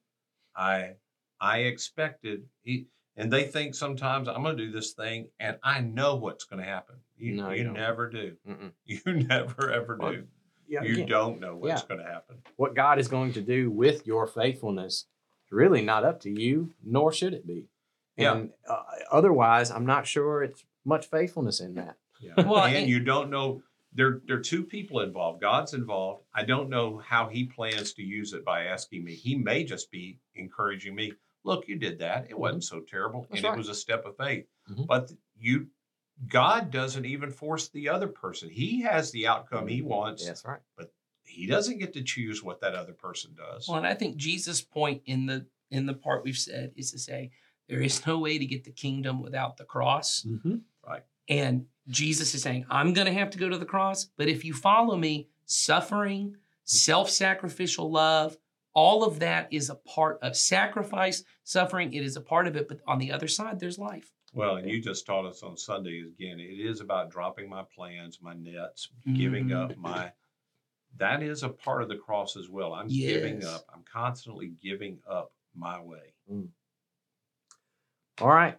I 0.55 0.95
I 1.41 1.59
expected 1.59 2.43
it, 2.65 2.85
and 3.17 3.31
they 3.31 3.43
think 3.45 3.75
sometimes 3.75 4.27
I'm 4.27 4.43
going 4.43 4.57
to 4.57 4.65
do 4.65 4.71
this 4.71 4.93
thing 4.93 5.27
and 5.39 5.57
I 5.63 5.81
know 5.81 6.15
what's 6.15 6.43
going 6.45 6.61
to 6.63 6.67
happen. 6.69 6.95
You, 7.17 7.33
No, 7.35 7.49
you 7.51 7.63
you 7.63 7.71
never 7.71 8.09
do. 8.09 8.35
Mm-mm. 8.47 8.71
You 8.85 9.01
never 9.13 9.71
ever 9.71 9.97
Well, 9.99 10.11
do. 10.13 10.23
Yeah, 10.67 10.83
You 10.83 10.93
again, 10.93 11.07
don't 11.07 11.39
know 11.39 11.55
what's 11.55 11.81
Yeah. 11.81 11.87
going 11.87 12.05
to 12.05 12.09
happen. 12.11 12.37
what 12.57 12.75
God 12.75 12.99
is 12.99 13.07
going 13.07 13.33
to 13.33 13.41
do 13.41 13.71
with 13.71 14.05
your 14.05 14.27
faithfulness 14.27 15.05
is 15.45 15.51
really 15.51 15.81
not 15.81 16.05
up 16.05 16.19
to 16.21 16.29
you, 16.29 16.71
nor 16.83 17.11
should 17.11 17.33
it 17.33 17.45
be. 17.47 17.65
Yeah. 18.17 18.33
And 18.35 18.49
uh, 18.69 18.83
otherwise, 19.11 19.71
I'm 19.71 19.85
not 19.85 20.05
sure 20.07 20.43
it's 20.43 20.63
much 20.85 21.07
faithfulness 21.07 21.59
in 21.59 21.73
that. 21.75 21.95
Yeah. 22.21 22.33
Well, 22.45 22.63
and 22.65 22.75
and- 22.75 22.89
you 22.89 22.99
don't 22.99 23.29
know 23.29 23.63
there 23.91 24.21
there 24.27 24.37
are 24.37 24.41
two 24.41 24.63
people 24.63 24.99
involved. 24.99 25.41
God's 25.41 25.73
involved. 25.73 26.23
I 26.35 26.43
don't 26.43 26.69
know 26.69 26.99
how 26.99 27.27
he 27.27 27.45
plans 27.45 27.93
to 27.93 28.03
use 28.03 28.33
it 28.33 28.45
by 28.45 28.65
asking 28.65 29.03
me. 29.03 29.15
He 29.15 29.33
may 29.35 29.63
just 29.63 29.89
be 29.89 30.19
encouraging 30.35 30.93
me. 30.93 31.13
Look, 31.43 31.67
you 31.67 31.77
did 31.77 31.99
that. 31.99 32.27
It 32.29 32.37
wasn't 32.37 32.63
so 32.63 32.81
terrible, 32.81 33.21
That's 33.29 33.35
and 33.41 33.43
right. 33.45 33.53
it 33.53 33.57
was 33.57 33.69
a 33.69 33.75
step 33.75 34.05
of 34.05 34.17
faith. 34.17 34.45
Mhm. 34.69 34.87
But 34.87 35.11
you 35.37 35.67
God 36.27 36.69
doesn't 36.69 37.05
even 37.05 37.31
force 37.31 37.69
the 37.69 37.87
other 37.87 38.07
person. 38.07 38.49
He 38.49 38.81
has 38.81 39.09
the 39.11 39.25
outcome 39.27 39.67
he 39.67 39.81
wants. 39.81 40.25
That's 40.25 40.43
right. 40.43 40.59
But 40.75 40.91
he 41.23 41.47
doesn't 41.47 41.77
get 41.77 41.93
to 41.93 42.03
choose 42.03 42.43
what 42.43 42.59
that 42.59 42.75
other 42.75 42.91
person 42.91 43.33
does. 43.37 43.69
Well, 43.69 43.77
and 43.77 43.87
I 43.87 43.93
think 43.93 44.17
Jesus' 44.17 44.61
point 44.61 45.01
in 45.05 45.25
the 45.25 45.45
in 45.71 45.85
the 45.85 45.93
part 45.93 46.23
we've 46.25 46.37
said 46.37 46.73
is 46.75 46.91
to 46.91 46.99
say 46.99 47.31
there 47.69 47.79
is 47.79 48.05
no 48.05 48.17
way 48.19 48.37
to 48.37 48.45
get 48.45 48.63
the 48.65 48.71
kingdom 48.71 49.21
without 49.21 49.55
the 49.57 49.63
cross. 49.63 50.25
Mm-hmm. 50.27 50.57
And 51.29 51.67
Jesus 51.87 52.33
is 52.33 52.41
saying, 52.41 52.65
I'm 52.71 52.91
going 52.93 53.05
to 53.05 53.13
have 53.13 53.29
to 53.29 53.37
go 53.37 53.49
to 53.49 53.57
the 53.57 53.65
cross, 53.65 54.05
but 54.17 54.27
if 54.27 54.43
you 54.43 54.51
follow 54.51 54.97
me, 54.97 55.29
suffering, 55.45 56.35
self 56.63 57.09
sacrificial 57.09 57.91
love, 57.91 58.35
all 58.79 59.03
of 59.03 59.19
that 59.19 59.51
is 59.51 59.69
a 59.69 59.75
part 59.75 60.17
of 60.21 60.37
sacrifice, 60.37 61.21
suffering. 61.43 61.91
It 61.93 62.01
is 62.05 62.15
a 62.15 62.21
part 62.21 62.47
of 62.47 62.55
it. 62.55 62.69
But 62.69 62.79
on 62.87 62.97
the 62.97 63.11
other 63.11 63.27
side, 63.27 63.59
there's 63.59 63.77
life. 63.77 64.13
Well, 64.31 64.55
and 64.55 64.69
you 64.69 64.81
just 64.81 65.05
taught 65.05 65.25
us 65.25 65.43
on 65.43 65.57
Sunday 65.57 66.01
again, 66.07 66.39
it 66.39 66.43
is 66.43 66.79
about 66.79 67.11
dropping 67.11 67.49
my 67.49 67.63
plans, 67.75 68.19
my 68.21 68.33
nets, 68.35 68.87
giving 69.13 69.47
Mhm. 69.49 69.71
up 69.71 69.77
my 69.77 70.13
that 70.97 71.21
is 71.21 71.43
a 71.43 71.49
part 71.49 71.83
of 71.83 71.87
the 71.89 71.97
cross 71.97 72.35
as 72.35 72.49
well. 72.49 72.73
I'm 72.73 72.87
giving 72.87 73.43
up. 73.43 73.63
I'm 73.73 73.83
constantly 73.83 74.53
giving 74.61 74.99
up 75.07 75.31
my 75.53 75.79
way. 75.79 76.15
All 78.21 78.27
right. 78.29 78.57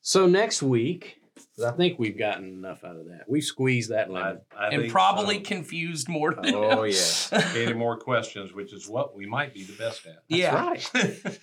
So 0.00 0.26
next 0.26 0.62
week, 0.62 1.19
'cause 1.36 1.64
I 1.64 1.72
think 1.72 1.98
we've 1.98 2.18
gotten 2.18 2.44
enough 2.44 2.84
out 2.84 2.96
of 2.96 3.06
that. 3.06 3.24
We 3.28 3.40
squeezed 3.40 3.90
that 3.90 4.08
I, 4.08 4.12
lemon. 4.12 4.40
I 4.56 4.68
and 4.68 4.80
think 4.82 4.92
probably 4.92 5.36
so. 5.36 5.42
confused 5.42 6.08
more 6.08 6.34
than 6.34 6.54
Oh, 6.54 6.82
yes. 6.84 7.32
any 7.32 7.72
more 7.84 7.96
questions, 7.98 8.52
which 8.52 8.72
is 8.72 8.88
what 8.88 9.14
we 9.14 9.26
might 9.26 9.54
be 9.54 9.64
the 9.64 9.72
best 9.74 10.06
at. 10.06 10.22
yeah. 10.28 10.54
right. 10.54 10.90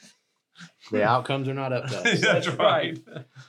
The 0.91 1.03
outcomes 1.03 1.47
are 1.47 1.53
not 1.53 1.71
up 1.71 1.85
to 1.87 1.97
us. 1.99 2.19
That's 2.21 2.47
right. 2.47 2.97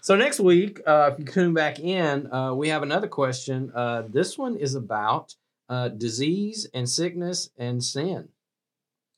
So 0.03 0.15
next 0.15 0.41
week, 0.41 0.81
uh, 0.87 1.11
if 1.13 1.19
you 1.19 1.25
tune 1.25 1.55
back 1.55 1.79
in, 1.79 2.31
uh, 2.31 2.53
we 2.53 2.69
have 2.69 2.83
another 2.83 3.07
question. 3.09 3.73
Uh, 3.75 4.03
this 4.07 4.37
one 4.37 4.57
is 4.57 4.75
about 4.75 5.35
uh, 5.71 5.89
disease 5.89 6.69
and 6.75 6.87
sickness 6.87 7.49
and 7.57 7.83
sin. 7.83 8.29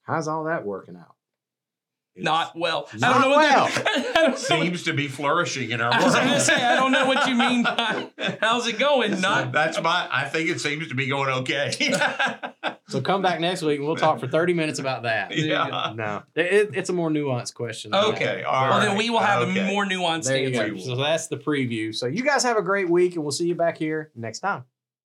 How's 0.02 0.28
all 0.28 0.44
that 0.44 0.64
working 0.64 0.94
out? 0.96 1.16
Not 2.16 2.58
well. 2.58 2.88
I 2.92 2.96
Not 2.98 3.12
don't 3.12 3.20
know 3.22 3.28
what 3.30 3.38
well. 3.38 3.66
that, 3.66 3.86
I 3.86 4.12
don't 4.12 4.30
know. 4.32 4.36
seems 4.36 4.82
to 4.84 4.92
be 4.92 5.08
flourishing 5.08 5.70
in 5.70 5.80
our 5.80 5.92
I 5.92 6.02
was 6.04 6.12
world. 6.14 6.26
going 6.26 6.34
to 6.38 6.40
say, 6.44 6.54
I 6.64 6.74
don't 6.76 6.92
know 6.92 7.06
what 7.06 7.28
you 7.28 7.34
mean 7.34 7.62
by 7.62 8.08
how's 8.40 8.66
it 8.66 8.78
going? 8.78 9.20
Not 9.20 9.52
That's 9.52 9.80
my. 9.80 10.08
I 10.10 10.24
think 10.28 10.50
it 10.50 10.60
seems 10.60 10.88
to 10.88 10.94
be 10.94 11.06
going 11.08 11.30
okay. 11.30 11.72
So 12.88 13.00
come 13.00 13.22
back 13.22 13.38
next 13.38 13.62
week 13.62 13.78
and 13.78 13.86
we'll 13.86 13.94
talk 13.94 14.18
for 14.18 14.26
30 14.26 14.52
minutes 14.52 14.80
about 14.80 15.04
that. 15.04 15.36
yeah. 15.36 15.92
No, 15.94 16.24
it, 16.34 16.70
it's 16.74 16.88
a 16.90 16.92
more 16.92 17.08
nuanced 17.08 17.54
question. 17.54 17.94
Okay. 17.94 18.42
All 18.42 18.52
well, 18.68 18.78
right. 18.78 18.84
then 18.88 18.96
we 18.98 19.10
will 19.10 19.20
have 19.20 19.42
Okay. 19.42 19.60
a 19.60 19.66
more 19.68 19.84
nuanced 19.86 20.24
There 20.24 20.44
answer. 20.44 20.76
So 20.80 20.96
that's 20.96 21.28
the 21.28 21.36
preview. 21.36 21.94
So 21.94 22.06
you 22.06 22.24
guys 22.24 22.42
have 22.42 22.56
a 22.56 22.62
great 22.62 22.90
week 22.90 23.14
and 23.14 23.22
we'll 23.22 23.30
see 23.30 23.46
you 23.46 23.54
back 23.54 23.78
here 23.78 24.10
next 24.16 24.40
time. 24.40 24.64